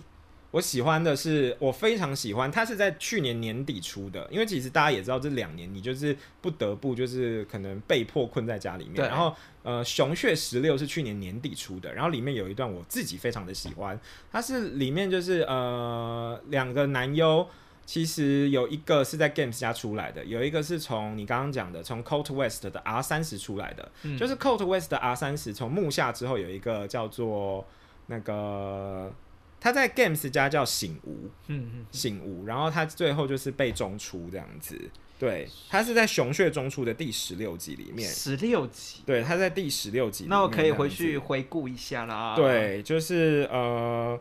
[0.51, 9.09] 我喜欢的是我非常喜欢它是在去年年底出的，因为其实大家也知道这两年你就是不得不就是可能被迫困在家里面。
[9.09, 13.99] 然后呃，熊血十六是去年年底出的，然后里面有一段我自己非常的喜欢，
[14.31, 17.49] 它是里面就是呃两个男优。
[17.87, 27.65] 其实有一个是在 Games 家出来的，有一个是从你刚刚讲的从 Cold West 的 R 三十出来的，就是 Cold West 的 R 三十从木下之后有一个叫做
[28.09, 29.13] 那个
[29.61, 34.77] 他在 Games 家叫醒吾，嗯嗯，醒吾，然后他最后就是被中出这样子，
[35.17, 44.19] 对他是在熊血中出的第十六集里面，十六集，对，他在第十六集，那我可以回去回顾一下啦，对，就是呃。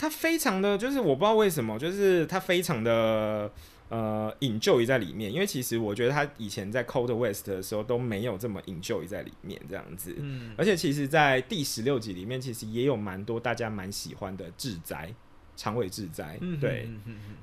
[0.00, 3.52] 他非常的就是我不知道为什么，就是他非常的
[3.90, 15.14] 呃引咎在里面，因为其实我觉得他以前在 Cold West 的时候都没有这么引咎在里面这样子，嗯，而且其实，在第十六集里面，其实也有蛮多大家蛮喜欢的智灾
[15.54, 16.88] 长尾智灾，对，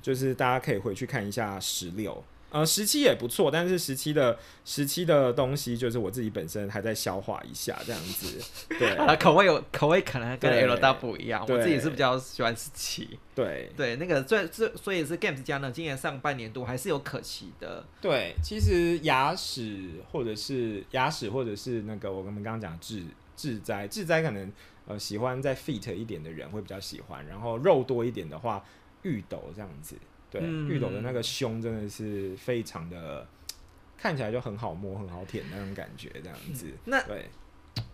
[0.02, 2.24] 就是大家可以回去看一下十六。
[2.50, 8.40] 呃，十七也不错，但是十七的十七的东西，就是我自己本身还在消化一下这样子。
[8.78, 13.18] 对，口味有口味可能跟 L W 不一样，我自己是比较喜欢十七。
[13.34, 17.84] 对对，那个最最所以是 Games 家呢，今年上半年度还是有可期的。
[18.00, 23.04] 对，其实牙齿或者是牙齿或者是那个我们刚刚讲智
[23.36, 24.50] 智灾智灾，可能
[24.86, 28.64] 呃喜欢再 fit 一点的人会比较喜欢，然后肉多一点的话，
[29.02, 29.96] 玉斗这样子。
[30.30, 33.26] 对，玉斗的那个胸真的是非常的，
[33.96, 36.66] 看起来就很好摸、很好舔那种感觉，这样子。
[36.84, 37.28] 那对，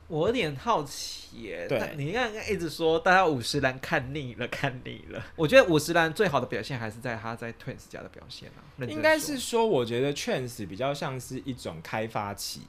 [0.09, 5.25] 我有点好奇，对，你刚刚一直说大家五十岚看腻了，看腻了。
[5.37, 8.85] 我觉得五十岚最好的表现还是在他在 Twins 家的表现啊。
[8.87, 12.63] 应该是说，我觉得 Twins 比较像是一种开发期，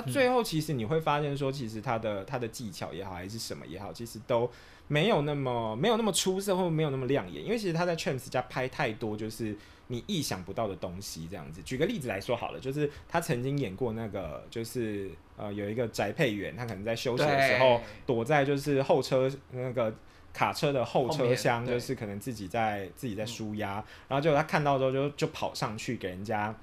[0.00, 4.50] 他最后其实你会发现说，其实他的他的技巧也好，还是什么也好，其实都。
[4.90, 9.54] 没有那么没有那么出色，或没有那么亮眼，因为其实他在 Chance 家拍太多就是
[9.88, 11.60] 你意想不到的东西，这样子。
[11.62, 19.94] 举个例子来说好了，就是他曾经演过那个，就是呃有一个宅配员，他可能在休息的时候躲在就是后车那个
[20.32, 26.54] 卡车的后车厢，就是可能自己在自己在舒压，然后就他看到之后就就跑上去给人家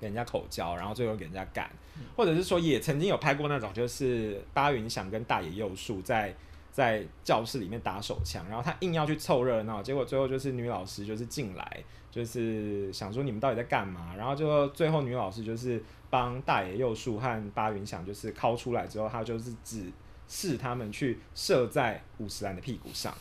[0.00, 1.70] 给人家口交，然后最后给人家干，
[2.16, 6.34] 或者是说也曾经有拍过那种，就是巴云祥跟大野佑树在。
[6.74, 14.12] 在教室里面打手枪，然后他硬要去凑热闹，结果最后就是女老师就是进来，就是想说你们到底在干嘛？
[14.16, 15.80] 然后就最后女老师就是
[16.10, 19.88] 帮大野佑树和八云想就是抠出来之后，他就是指
[20.26, 23.14] 示他们去射在五十岚的屁股上，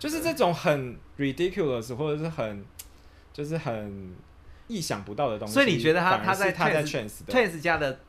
[0.00, 2.64] 就是这种很 ridiculous 或者是很
[3.32, 4.12] 就是很
[4.72, 5.54] 意想不到的东西。
[5.54, 8.00] 所以你觉得他他在他在的 Trans 家的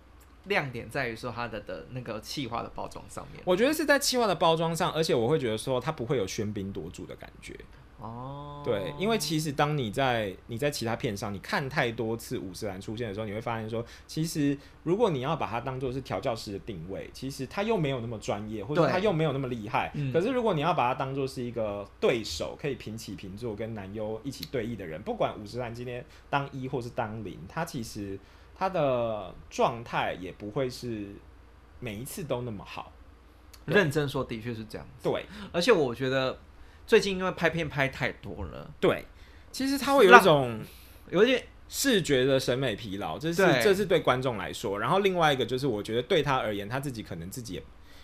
[0.45, 3.41] 亮点在于说它的的那个气化的包装上面。
[3.45, 7.53] 我觉得是在气化的包装上，而且我会觉得说它不会有喧宾夺主的感觉。
[8.03, 18.91] 哦，对，因为其实当你在你在其他片上你看太多次五十岚出现的时候，你会发现说，其实如果你要把它当做是调教师的定位，其实他又没有那么专业，或者对。
[18.91, 19.89] 他又没有那么厉害。
[19.95, 20.11] 嗯。
[20.11, 28.19] 可是如果你要把它当做是一个对手，可以平起平坐跟男优一起对弈的人，不管五十岚今天当一或是当零，他其实
[28.53, 31.15] 他的状态也不会是
[31.79, 32.91] 每一次都那么好。
[33.65, 35.25] 认真说的确是这样，对。
[35.53, 36.37] 而且我觉得
[36.85, 39.05] 最近因为拍片拍太多了，对，
[39.51, 40.59] 其实他会有一种。
[41.09, 44.79] 有点视觉的审美疲劳，这是这是对观众来说。
[44.79, 47.63] 然后另外一个就是，我觉得对他而言，他自己可能自己也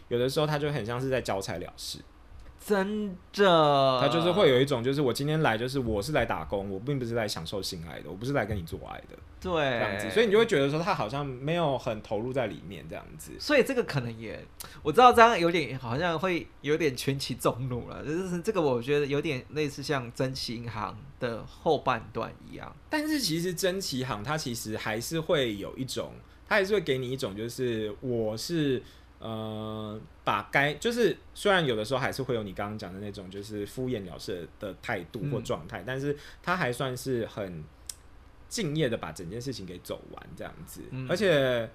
[0.09, 1.97] 有的时候他就很像是在交差了事，
[2.65, 13.31] 真的，他就是会有一种就是我今天来就是我是来打工，我并不是来享受性爱的，我不是来跟你做爱的对这样子，所以你就会觉得说他好像没有很投入在里面这样子。
[13.39, 14.45] 所以这个可能也，
[14.83, 22.75] 我知道这样有点好像会有点全起众怒了，就是这个我觉得有点类似像真奇银行的后半段一样。
[22.89, 26.11] 但是其实真奇行它其实还是会有一种，
[26.47, 28.83] 它还是会给你一种就是我是。
[29.19, 35.43] 呃，把该就是虽然有的时候还是会有你刚刚讲的那种就是敷衍了事的态度或嗯。
[35.43, 37.63] 状态，但是他还算是很
[38.47, 41.05] 敬业的把整件事情给走完这样子，嗯。
[41.09, 41.69] 而且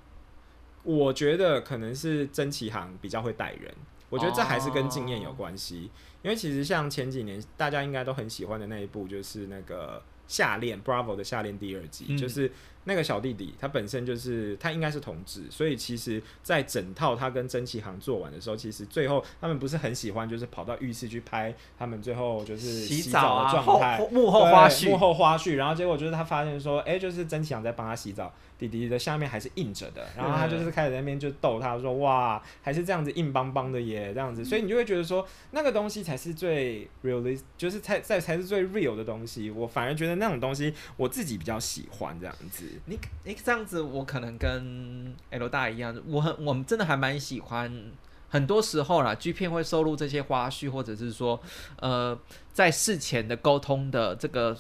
[0.83, 3.73] 我觉得可能是曾启航比较会带人，
[4.09, 5.91] 我觉得这还是跟经验有关系，
[6.23, 10.03] 因为其实像前几年大家应该都很喜欢的那一部就是那个。
[10.27, 12.17] 夏恋 Bravo 的夏恋第二季，嗯。
[12.17, 12.51] 就是
[12.85, 42.65] 那个小弟弟，他本身就是他应该是同志，所以其实，在整套他跟曾奇航做完的时候，其实最后他们不是很喜欢，就是跑到浴室去拍他们最后就是洗澡的状态，后幕后花絮，对幕后花絮，然后结果就是他发现说，哎、就是曾奇航在帮他洗澡，弟弟的下面还是硬着的，然后他就是开始在那边就逗他说，哇，还是这样子硬邦邦的耶，这样子，所以你就会觉得说，那个东西才是最 realist，就是才才才是最 real 的东西，我反而觉得那种东西我自己比较喜欢这样子。
[42.87, 47.93] 你你这样子，我可能跟 L 大一样，我很我们真的还蛮喜欢。
[48.27, 51.41] 很多时候啦，G 片会收录这些花絮，或者是说，
[51.77, 52.19] 呃，
[52.53, 54.57] 在事前的沟通的这个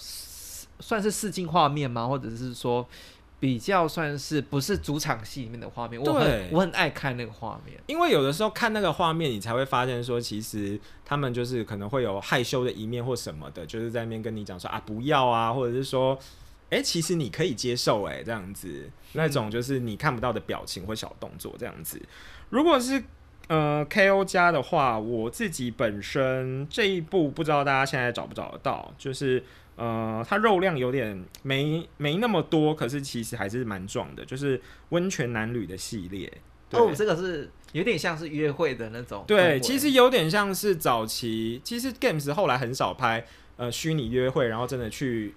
[0.78, 2.06] 算是试镜画面吗？
[2.06, 2.86] 或者是说
[3.44, 6.00] 比较算是不是主场戏里面的画面？
[6.00, 7.78] 我对很我很爱看那个画面。
[7.84, 16.18] 因为有的时候看那个画面，你才会发现说，其实他们就是可能会有害羞的一面或什么的，就是在那边跟你讲说啊不要啊，或者是说，
[16.70, 22.00] 哎、其实你可以接受哎、这样子，那种就是你看不到的表情或小动作这样子。
[22.48, 23.04] 如果是
[23.48, 29.44] 呃 KO 加的话，我自己本身这一部不知道大家现在找不找得到，就是
[29.76, 34.60] 呃它肉量有点没没那么多，可是其实还是蛮壮的，就是
[34.90, 36.32] 温泉男女的系列。
[36.70, 39.22] 对哦，这个是有点像是约会的那种。
[39.26, 43.24] 对，其实有点像是早期，其实 Games 后来很少拍
[43.56, 45.34] 呃虚拟约会，然后真的去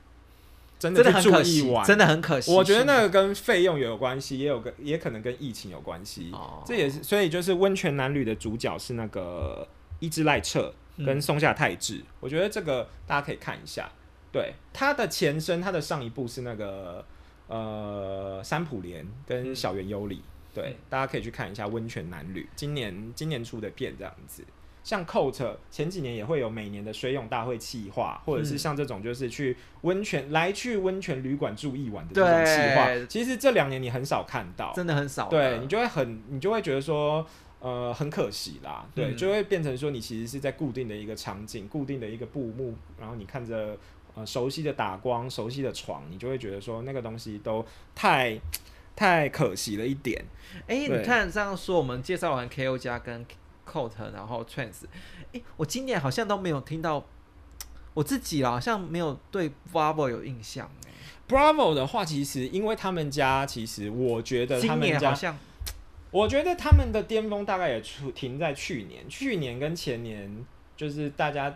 [0.80, 1.86] 真的去很可惜，注意玩。
[1.86, 2.52] 真的很可惜。
[2.52, 6.30] 我觉得那个跟费用有关系，也有跟也可能跟疫情有关系。
[6.32, 9.68] 哦这也是所以就是温泉男女的主角是那个
[10.00, 13.92] 伊之濑彻跟嗯松下泰治，我觉得这个大家可以看一下。
[14.32, 17.06] 对，它的前身，它的上一部是那个
[17.48, 19.56] 呃三浦莲跟嗯。
[19.56, 20.22] 小圆优里，
[20.54, 24.44] 对，大家可以去看一下温泉男女，今年今年出的片这样子。
[24.84, 28.58] 像 Coat 前几年也会有每年的水泳大会企划，或者是嗯。
[28.58, 35.38] 像这种就是去温泉、来去温泉旅馆住一晚的这种企划，其实这两年你很少看到，真的很少的。
[35.38, 37.26] 对你就会很，你就会觉得说，
[37.60, 39.18] 呃，很可惜啦，对，嗯。
[39.18, 43.78] 就会变成说你其实是在固定的一个场景、固定的一个布幕，然后你看着
[44.18, 47.64] 呃熟悉的打光、熟悉的床，你就会觉得说那个东西都
[47.94, 48.36] 太
[48.96, 50.26] 太可惜了一点。
[50.66, 53.24] 哎、对你看这样说，我们介绍完 KO 加跟
[53.72, 54.86] Coat，然后 Trans，
[55.34, 57.06] 哎、我今年好像都没有听到，
[57.94, 60.92] 我自己啦，好像没有对 Bravo 有印象哎、
[61.30, 65.38] Bravo 的话，其实因为他们家，其实我觉得他们家，像
[66.10, 70.46] 我觉得他们的巅峰大概也出停在去年，去年跟前年
[70.76, 71.56] 就是大家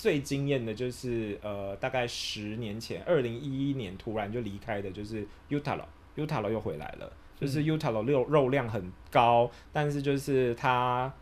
[0.00, 11.12] 最惊艳的，就是呃，大概十年前，二零一一年突然就离开的，就是 Utalo，Utalo 又回来了，就是嗯 Utalo 肉肉量很高，但是就是他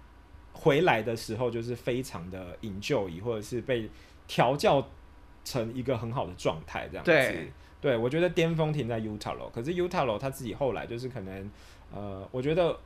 [0.52, 3.90] 回来的时候就是非常的 enjoy，或者是被
[4.28, 4.88] 调教
[5.44, 7.10] 成一个很好的状态这样子。
[7.10, 7.50] 对
[7.80, 11.50] 对，我觉得巅峰停在 Utalo，可是 Utalo 他自己后来就是可能，
[11.92, 12.78] 呃，我觉得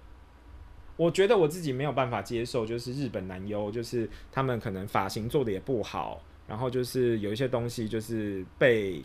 [0.97, 9.03] 我觉得我自己没有办法接受，就是日本男优，就是他们可能发型做的也不好，然后就是有一些东西就是被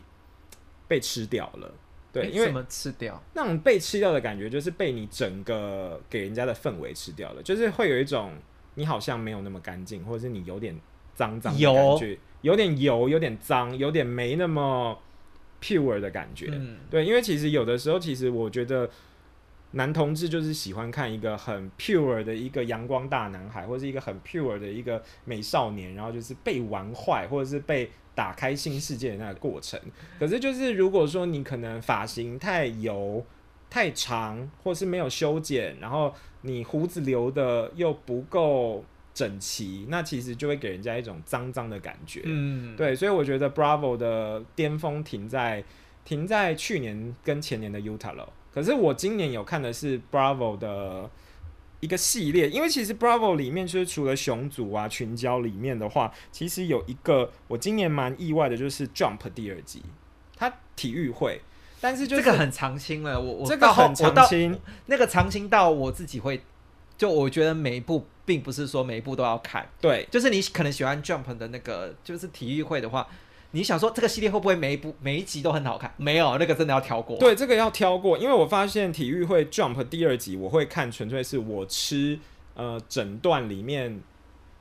[0.88, 1.74] 被吃掉了。
[2.12, 3.22] 对，因为什么吃掉？
[3.34, 8.32] 那种被吃掉的感觉，就是被你整个给人家的氛围吃掉了，就是会有一种
[8.76, 10.76] 你好像没有那么干净，或者是你有点
[11.14, 14.98] 脏脏的感觉，有点油，有点脏，有点没那么
[15.62, 16.48] pure 的感觉。
[16.52, 18.90] 嗯，对，因为其实有的时候，其实我觉得
[19.72, 27.90] 男同志就是喜欢看一个很 pure 的一个阳光大男孩，或者是一个很 pure 的一个美少年，然后就是被玩坏，或者是被。
[28.18, 29.80] 打开新世界的那个过程，
[30.18, 33.24] 可是就是如果说你可能发型太油、
[33.70, 36.12] 太长，或是没有修剪，然后
[36.42, 42.22] 你胡子留的又不够整齐，那其实就会给人家一种脏脏的感觉。
[42.26, 45.64] 嗯，对，所以我觉得 Bravo 的巅峰停在
[46.04, 48.28] 停在去年跟前年的 Utah 了。
[48.58, 51.10] 可是我今年有看的是 Bravo 的。
[51.80, 59.84] 一个系列，因为其实 Bravo 里面就是除了熊组啊、群交里面的话，其实有一个我今年蛮意外的，就是 Jump 第二季，
[60.36, 61.40] 它体育会，
[61.80, 66.42] 但是就是这个很长青了，我我这个很长青，那个长青到我自己会，
[66.98, 73.08] 就我觉得每一部并不是说每一部都要看，对，就是你可能喜欢 Jump 的那个就是体育会的话。
[73.52, 75.94] 你想说这个系列会不会每一部每一集都很好看？
[75.98, 77.18] 没有，那个真的要挑过。
[77.18, 82.20] 对，这个要挑过，因为我发现体育会 Jump 第二集我会看，纯粹是我吃
[82.56, 84.02] 呃整段里面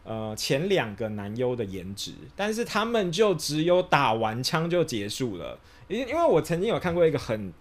[0.05, 5.59] 呃前两个男优的颜值，但是他们就只有打完枪就结束了。
[5.89, 7.53] 因因为我曾经有看过一个很。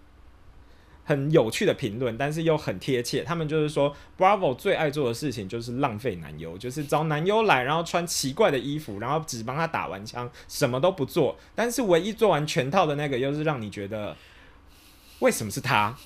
[1.06, 3.22] 很有趣的评论，但是又很贴切。
[3.22, 11.38] 他们就是说，Bravo 最爱做的事情就是浪费男优，就是找男优来，然后穿奇怪的衣服，然后只帮他打完枪，什么都不做。
[11.54, 14.16] 但是唯一做完全套的那个，又是让你觉得
[15.20, 15.96] 为什么是他？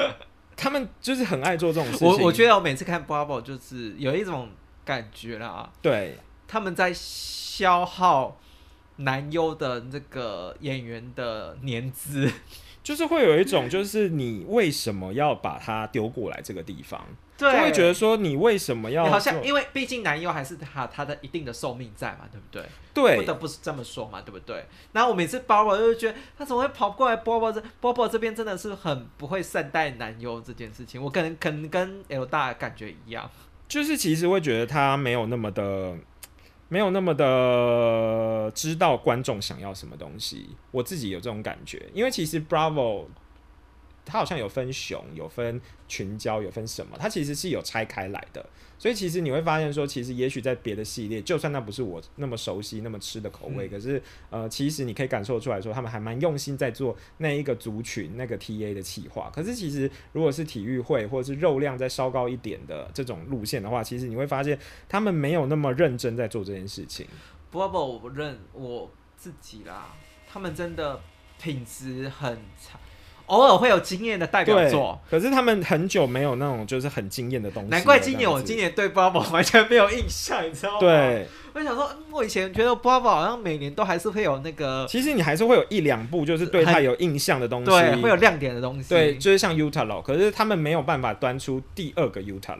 [0.54, 2.06] 他们就是很爱做这种事情。
[2.06, 4.50] 我我觉得我每次看 Bravo 就是有一种
[4.84, 8.38] 感觉啦，对，他们在消耗
[8.96, 12.30] 男优的这个演员的年资。
[12.82, 17.00] 就是会有一种，就是你为什么要把它丢过来这个地方？
[17.36, 19.04] 对，就会觉得说你为什么要？
[19.06, 22.62] 好像因为毕竟男优还是他他的一定的寿命在嘛，对不对？
[22.92, 24.66] 对，不得不是这么说嘛，对不对？
[24.92, 27.16] 然后我每次包包就觉得他怎么会跑过来？
[27.16, 33.30] 包包这包包这边真的是很不会善待男优这件事情，我可能可能跟 L 大感觉一样，
[33.68, 35.96] 就是其实会觉得他没有那么的。
[36.70, 43.04] 没有那么的知道观众想要什么东西，我自己有这种感觉，因为其实 Bravo。
[44.10, 46.96] 它好像有分熊，有分群交，有分什么？
[46.98, 48.44] 它其实是有拆开来的，
[48.76, 59.30] 所以其实你会发现说，其实也许在别的系列，就算那不是我那么熟悉、那么吃的口味，可是呃，其实你可以感受出来说，他们还蛮用心在做那一个族群、那个 TA 的企划。
[59.32, 64.58] 可是其实如果是体育会或者是肉量再稍高一点的这种路线的话，其实你会发现
[64.88, 67.06] 他们没有那么认真在做这件事情。
[67.50, 69.94] 不不，我认我自己啦，
[70.28, 71.00] 他们真的
[71.40, 72.78] 品质很差。
[73.30, 77.68] 偶尔会有惊艳的代表作，可是他们很久没有那种就是很惊艳的东西。
[77.68, 80.80] 难怪今年我今年对 Bravo 完全没有印象，你知道吗？
[80.80, 92.56] 对，我想说，我以前觉得 Bravo 好像每年都还是会有那个，其实你还是会有一两部就是对他有印象的东西，对，会有亮点的东西，对，就是像 Utah 可是他们没有办法端出第二个 Utah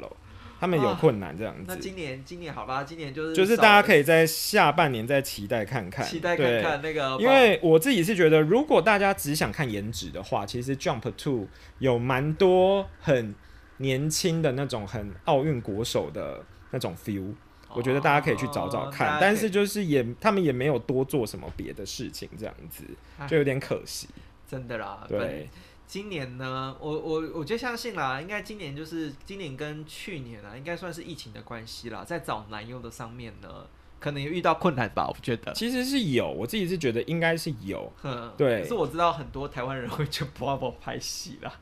[0.61, 1.65] 他们有困难这样子。
[1.67, 7.17] 那今年，今年好吧，今年就是就是大家可以在下半年再期待看看，期待看看那个。
[7.19, 11.49] 因为我自己是觉得，如果大家只想看颜值的话，其实 Jump Two
[11.79, 13.35] 有蛮多很
[13.79, 17.33] 年轻的那种很奥运国手的那种 feel，
[17.73, 19.17] 我觉得大家可以去找找看。
[19.19, 22.85] 但是就是也他们也没有多做什么别的事情，这样子
[23.27, 24.09] 就有点可惜。
[24.47, 25.49] 真的啦，对。
[25.91, 33.67] 今年呢，我我我就相信啦，应该今年就是今年跟去年啊，应该算是疫情的关系啦，在找男优的上面呢，
[33.99, 35.53] 可能也遇到困难吧，我觉得。
[35.53, 37.93] 其实是有，我自己是觉得应该是有，
[38.37, 38.63] 对。
[38.63, 41.53] 可是我知道很多台湾人会去 Bravo 拍戏啦，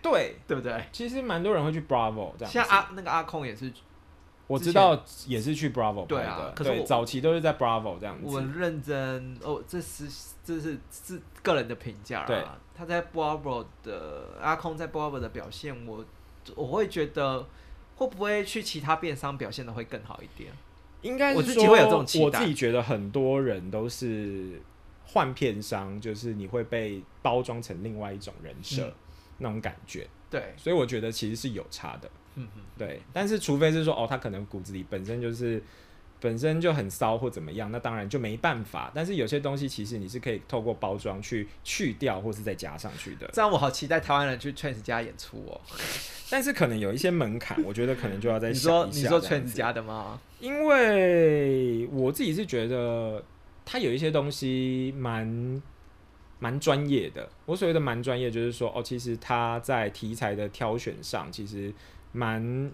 [0.00, 0.84] 对对不对？
[0.92, 2.52] 其实蛮多人会去 Bravo 这样。
[2.52, 3.72] 像阿那个阿空也是。
[4.48, 8.26] 我知道也是去 Bravo 拍的，可是早期都是在 Bravo 这样子。
[8.26, 10.06] 我认真哦，这是
[10.44, 12.58] 这是是个人的评价啦。
[12.82, 16.04] 他在 Bravo 的阿空在 Bravo 的表现，我
[16.56, 17.46] 我会觉得
[17.94, 20.52] 会不会去其他电商表现的会更好一点？
[21.02, 22.24] 应该我自己会有这种期待。
[22.24, 24.60] 我自己觉得很多人都是
[25.06, 28.92] 换片商，就是你会被包装成另外一种人设
[29.38, 30.08] 那种感觉。
[30.28, 32.10] 对，所以我觉得其实是有差的。
[32.34, 35.62] 嗯对，但是除非是说哦，他可能骨子里本身就是
[36.22, 38.90] 本身就很骚或怎么样，那当然就没办法。
[38.94, 43.28] 但是有些东西其实你是可以透过包装去去掉，或是再加上去的。
[43.32, 45.60] 这样我好期待台湾人去 Trans 家演出哦。
[46.30, 50.20] 但是可能有一些门槛，我觉得可能就要再想一你说你说 Trans 子家的吗？
[50.38, 53.22] 因为我自己是觉得
[53.66, 55.60] 他有一些东西蛮
[56.38, 57.28] 蛮专业的。
[57.46, 61.74] 我所谓的蛮专业，就是说哦，其实他在题材的挑选上，其实
[62.12, 62.70] 蛮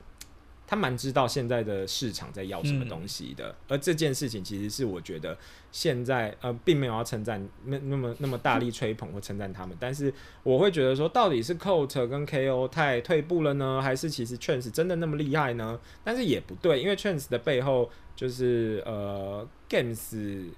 [0.70, 3.56] 他蛮知道现在的市场在要什么东西的。
[3.66, 5.36] 而这件事情其实是我觉得
[5.72, 10.12] 现在呃，并没有要称赞那那么那么大力吹捧或称赞他们，但是
[10.42, 15.80] 我会觉得说，到底是 Coat 跟 KO 太退步了呢，还是其实 Chance 真的那么厉害呢？
[16.04, 20.50] 但是也不对，因为 Chance 的背后就是呃 Games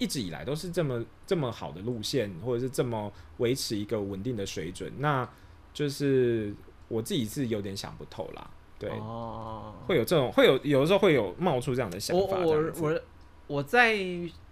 [0.00, 5.28] 一直以来都是这么这么好的路线，或者是这么维持一个稳定的水准，那
[5.72, 6.52] 就是
[6.88, 8.50] 我自己是有点想不透啦。
[8.80, 12.38] 对，哦，会有这种会有有的时候会有冒出这样的想法。
[12.38, 13.00] 我我我
[13.46, 13.94] 我在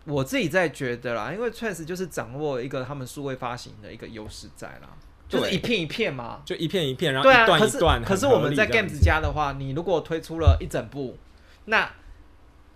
[0.04, 4.90] 我自己在觉得啦，因为 Trans 就是掌握一个他们数位发行的一个优势在啦，
[5.26, 6.42] 就是一片一片嘛。
[6.44, 11.16] 就一片一片，然后一段可是一段可是我们在 Games 家的话，你如果推出了一整部，
[11.64, 11.90] 那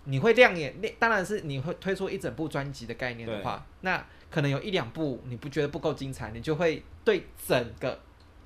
[0.05, 7.99] 你会亮眼，那当然是你会推出一整部专辑的概念的话，那可能有一两部你不觉得不够精彩，你就会对整个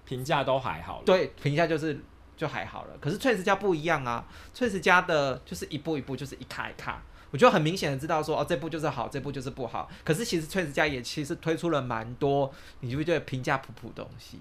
[0.06, 1.04] 评价都还好了。
[1.06, 2.00] 对评价就是
[2.38, 2.96] 就还好了。
[3.02, 7.04] 可是锤子家不一样啊锤子家的就是一步一步，就是一卡一卡。
[7.30, 9.90] 我就很明显的知道说，哦，这部就是好，这部就是不好。
[10.06, 14.40] 可是其实锤子家也其实推出了蛮多，你就会觉得评价普普东西。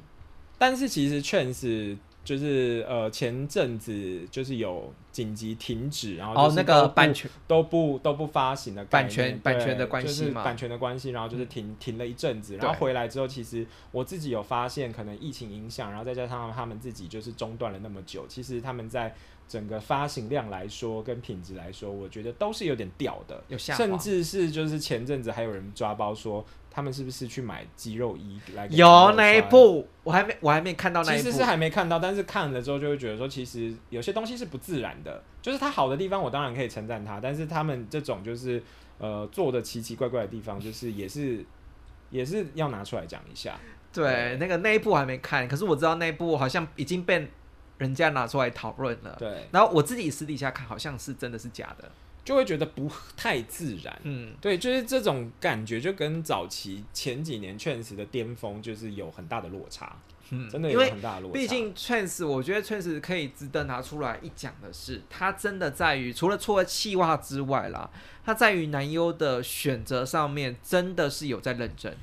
[0.57, 19.15] 但是其实锤子就是呃前阵子就是有紧急停止，然后就，是哦那个版权都不都不发行的版权版权的关系嘛嗯就是版权的关系，然后就是停、停了一阵子，然后回来之后，其实我自己有发现，可能疫情影响，然后再加上他们自己就是中断了那么久，其实他们在
[19.49, 26.45] 整个发行量来说跟品质来说，我觉得都是有点掉的，有下甚至是就是前阵子还有人抓包说
[26.77, 31.23] 他们是不是去买肌肉衣来有那一部，我还没我还没看到那一部。
[31.23, 35.25] 其实是还没看到，但是看了之后就会觉得说，其实有些东西是不自然的。
[35.41, 38.63] 就是它好的地方，我当然可以称赞它，但是他们这种就是
[38.99, 41.43] 呃做的奇奇怪怪的地方，就是也是
[42.11, 43.59] 也是要拿出来讲一下。
[43.91, 47.27] 对，那个那一部我还没看，可是我知道那一部好像已经被
[47.79, 49.17] 人家拿出来讨论了。
[49.19, 51.91] 对，然后我自己私底下看，好像是真的是假的。
[52.27, 54.01] 就会觉得不太自然。
[54.03, 59.97] 嗯，对，就是这种感觉，就跟早期前几年确实的巅峰，就是有很大的落差，
[60.31, 61.39] 嗯真的有很大的落差。
[61.39, 67.89] 毕竟 Trans，我觉得 Trans 可以值得拿出来一讲的是，它真的在于除了除了气袜之外啦，
[68.25, 71.97] 它在于男优的选择上面真的是有在认真。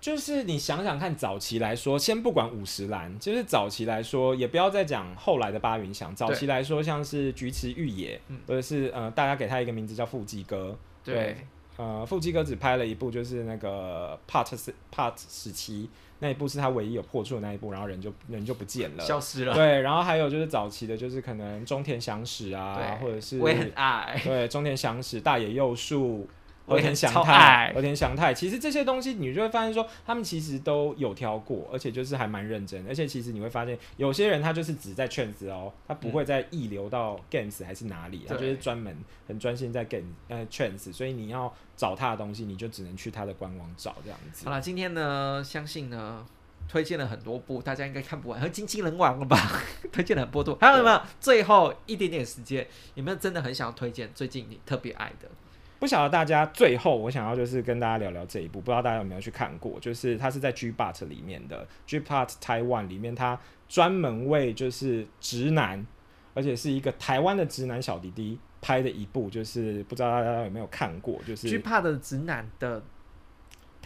[0.00, 6.14] 就是你想想看，早期来说，先不管五十岚，就是早期来说，也不要再讲后来的八云翔。
[6.14, 10.76] 早期来说，像是菊池玉也，嗯或者是呃，大家给他一个名字叫腹肌哥。
[11.04, 11.36] 对
[11.76, 15.88] 呃，腹肌哥只拍了一部，就是那个 Part 十 Part 十七
[16.18, 19.04] 那一部是他唯一有破处的那一部，然后人就人就不见了。
[19.04, 19.54] 消失了。
[19.54, 24.20] 对，然后还有就是早期的，就是可能中田祥史啊，或者是我也很爱。
[24.24, 26.28] 对，中田祥史、大野佑树、
[26.68, 38.96] 我也很和田祥太爱、和田祥太，其实这些东西你就会发现说，他们其实都有挑过，而且就是还蛮认真，而且其实你会发现，有些人他就是只在圈子哦，他不会再溢流到 games 还是哪里，他就是对专门
[39.26, 44.50] 很专心在 game 呃圈子，所以你要找他的东西，你就只能去他的官网找这样子好。
[44.50, 46.26] 了，今天呢，相信呢。
[46.68, 49.62] 推荐了很多部，大家应该看不完，和经纪人网了吧？
[49.90, 51.00] 推荐了很多部，还有没有？
[51.18, 55.30] 最后一点点时间，有没有真的很想要推荐最近你特别爱的？
[55.78, 59.78] 不晓得大家最后我想要就是跟大家聊聊这一部，不知道大家有没有去看过？
[59.80, 65.86] 就是它是在 G Bot 里面的 G Bot Taiwan 里面，它专门为就是直男，
[66.34, 71.20] 而且是一个台湾的直男小弟弟拍的一部，就是不知道大家有没有看过？
[71.26, 72.82] 就是 G But 的直男的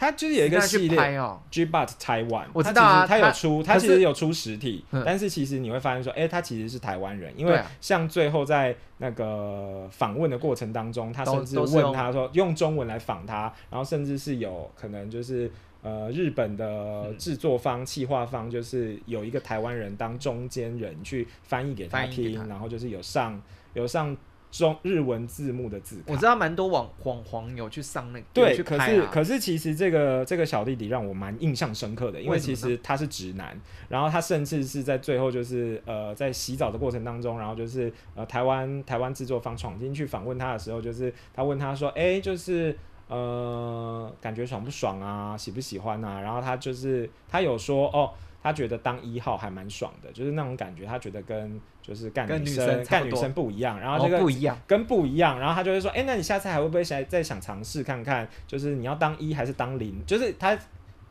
[0.03, 5.01] 它就是有一个系列拍哦，G Bot Taiwan，我知道啊它其实它有出，它其实有出实体，嗯。
[5.05, 15.49] 但是其实你会发现说，哎、他其实是台湾人，因为像最后在那个访问的过程当中，他甚至问他说用中文来访他，然后甚至是有可能就是。
[15.85, 16.65] 呃，日本的
[17.09, 22.05] 嗯制作方、企划方就是有一个台湾人当中间人去翻译给他。
[22.05, 23.37] 听，然后就是有上
[23.73, 24.15] 有上
[24.53, 26.03] 中日文字幕的字卡。
[26.13, 42.77] 我知道蛮多网网黄有去上那个有对，可是可是其实这个这个小弟弟让我蛮印象深刻的，因为其实他是直男，然后他甚至是在最后就是呃在洗澡的过程当中，然后就是呃台湾台湾制作方闯进去访问他的时候，就是他问他说，哎、就是。
[43.09, 45.37] 呃，感觉爽不爽啊？
[45.37, 46.21] 喜不喜欢啊？
[46.21, 48.09] 然后他就是他有说哦，
[48.43, 58.27] 他觉得当一号还蛮爽的，就是那种感觉，他觉得跟就是干女生干女生不一样，然后哦这个不一样，跟不一样，然后他就会说，哎、那你下次还会不会想再想尝试看看？
[58.45, 60.05] 就是你要当一还是当零？
[60.05, 60.57] 就是他，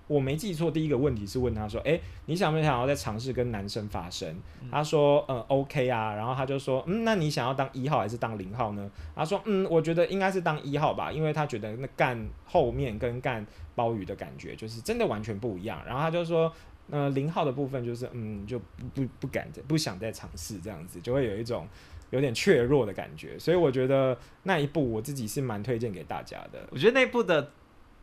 [0.06, 4.34] 我没记错，第一个问题是问他说，哎、你想不想要再尝试跟男生发生？
[4.70, 8.90] 他说，嗯，OK 啊，然后他就说，嗯，那你想要当一号还是当零号呢？
[9.16, 15.82] 他说，嗯，我觉得应该是当一号吧，因为他觉得那干后面跟干鲍鱼的感觉就是真的完全不一样。
[15.86, 16.52] 然后他就说。
[16.90, 18.64] 呃，零号的部分就是，嗯，就不
[18.94, 21.66] 不不敢再不想再尝试这样子，就会有一种
[22.10, 26.66] 有点怯弱的感觉，所以我觉得那一部我自己是蛮推荐给大家的。
[26.70, 27.52] 我觉得那部的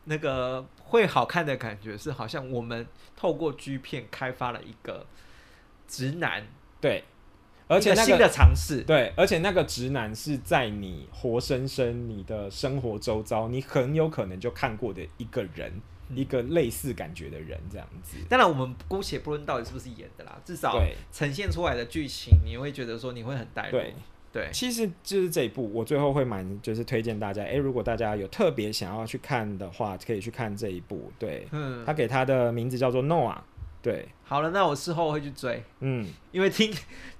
[0.04, 5.06] 那个会好看的感觉是，好像我们透过 G 片开发了一个
[5.86, 6.46] 直男，
[6.80, 7.04] 对，
[7.68, 8.82] 而且新的尝试。
[8.82, 15.82] 对，而且那个直男是在你活生生你的生活周遭，你很有可能就看过的一个人，嗯
[16.14, 18.16] 一个类似感觉的人这样子。
[18.28, 20.80] 当然，我们姑且不论到底是不是演的啦，至少
[21.12, 23.72] 呈现出来的剧情，你会觉得说你会很带入。
[23.72, 23.94] 对，
[24.32, 31.12] 对，其实就是这一部，我最后会蛮就是推荐大家，诶，如果大家有特别想要去看的话，可以去看这一部。
[31.18, 33.38] 对，嗯，他给他的名字叫做 Noah。
[33.82, 36.70] 对，好了，那我事后会去追，嗯，因为听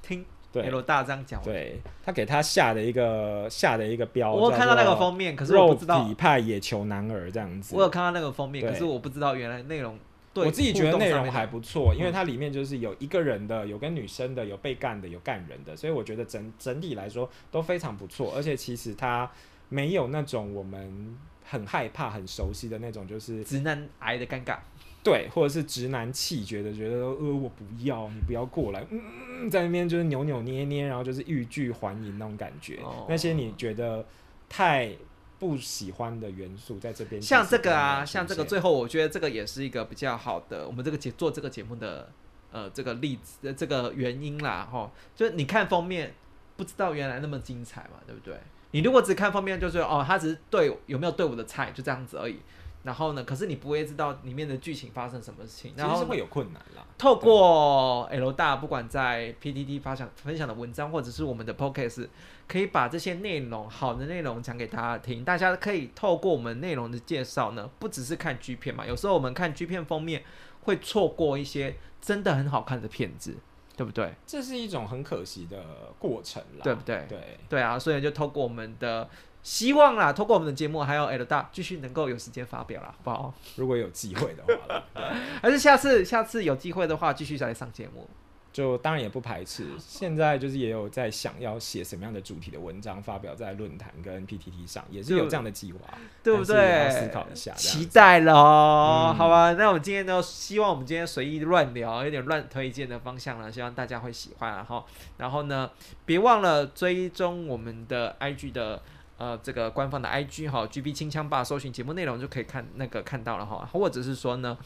[0.03, 0.23] 听
[0.53, 7.77] 对 L 大这样讲，对，他给他下的一个下的一个标，我有看到那个封面，可是我不知道体，派野球男儿这样子。
[7.77, 9.99] 我有看到那个封面，可是我不知道原来内容。
[10.33, 18.33] 对，我自己觉得内容还不不错，因为嗯它里面就是有一个人的，有跟女生的，有被干的，有干人的，所以我觉得整整体来说都非常不错。
[18.37, 19.29] 而且其实它
[19.69, 24.59] 没有那种我们很害怕、很熟悉的那种，就是直男癌的尴尬。
[25.03, 32.79] 对，或者是直男气，绝的觉得呃我不要，你不要过来，嗯在那边就是扭扭捏捏，然后就是欲拒还迎那种感觉。
[32.83, 34.05] 哦那些你觉得
[34.49, 34.93] 太
[35.39, 42.13] 不喜欢的元素，在这边像这个啊，像这个，最后我觉得这个也是一个比较好的，我们这个节做这个节目的
[42.53, 46.13] 呃这个例子呃这个原因啦，哈，就是你看封面
[46.59, 48.39] 不知道原来那么精彩嘛，对不对？
[48.73, 52.39] 你如果只看封面，就是哦，他只是对有没有对我的菜，就这样子而已。
[52.83, 56.85] 然后呢，可是你不会知道里面的剧情发生什么事情，然后会有困难啦。
[56.97, 62.09] 透过 L 大，不管在 PDD 发享分享的文章，或者是我们的 Podcast，
[62.49, 65.25] 可以把这些内容好的内容讲给大家听。
[65.25, 70.23] 大家可以透过我们内容的介绍呢，不只是看 G 片嘛，有时候我们看 G 片封面
[70.63, 73.37] 会错过一些真的很好看的片子，
[73.77, 74.15] 对不对？
[74.27, 75.63] 这是一种很可惜的
[75.99, 79.09] 过程啦，对不对对，对啊，所以就透过我们的
[79.43, 83.35] 希望啦，透过我们的节目，还有 L 大继续能够有时间发表啦，好不好？
[83.57, 85.03] 如果有机会的话啦， 对
[85.43, 88.09] 还是下次下次有机会的话，继续再来上节目。
[88.53, 89.65] 就当然也不排斥。
[89.79, 95.79] 现在就是也有在想要写什么样的主题的文章发表在论坛跟 PTT 上，也是有这样的计划，
[96.21, 96.91] 对不对？
[96.91, 99.53] 思考一下期待了哦，嗯好吧？
[99.53, 104.85] 那我们今天呢，希望我们今天随意乱聊，有点乱推荐的方向呢，希望大家会喜欢啊哈。
[105.19, 105.71] 然后呢，
[106.05, 108.83] 别忘了追踪我们的 IG 的
[109.21, 114.57] 呃这个官方的 IG 哈，GB 清枪吧，搜寻节目内容就可以看那个看到了哈，或者是说呢，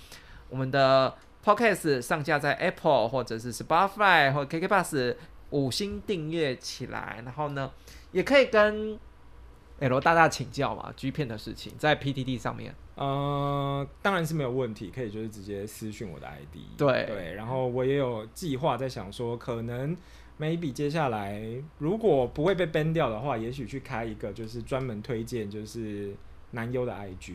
[0.48, 1.12] 我们的
[1.44, 5.16] Podcast 上架在 Apple 或者是 Spotify 或 KK Bus
[5.50, 7.72] 五星订阅起来，然后呢，
[8.12, 8.96] 也可以跟
[9.80, 12.72] L 大大请教嘛，G 片的事情在 PTT 上面。
[12.94, 16.78] 呃，当然是没有问题，可以就是直接私讯我的 ID。
[16.78, 19.96] 对对，然后我也有计划在想说，可能
[20.38, 21.42] maybe 接下来
[21.78, 26.14] 如果不会被 ban 掉的话，也许去开一个就是专门推荐就是
[26.52, 27.34] 男优的 IG。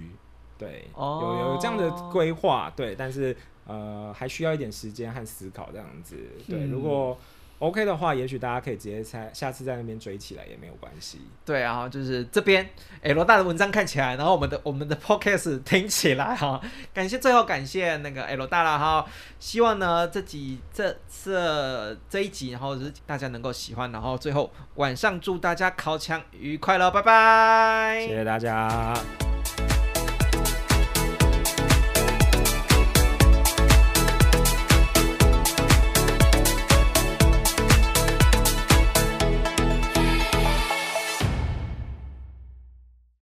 [0.57, 3.33] 对，哦有有这样的规划，对，但是
[3.65, 6.17] 呃还需要一点时间和思考这样子。
[6.49, 7.17] 对，嗯如果
[7.59, 11.19] OK 的话，也许大家可以直接在下次在那边追起来也没有关系。
[11.45, 12.67] 对啊，就是这边
[13.01, 16.61] L 大的文章看起来，然后我们的我们的 Podcast 听起来哈，
[16.93, 19.05] 感谢最后感谢那个 L 大啦哈，
[19.39, 28.93] 希望呢这几这这这一集，然后就是大家能够喜欢，然后最后晚上祝大家烤枪愉快了，拜拜，谢谢大家。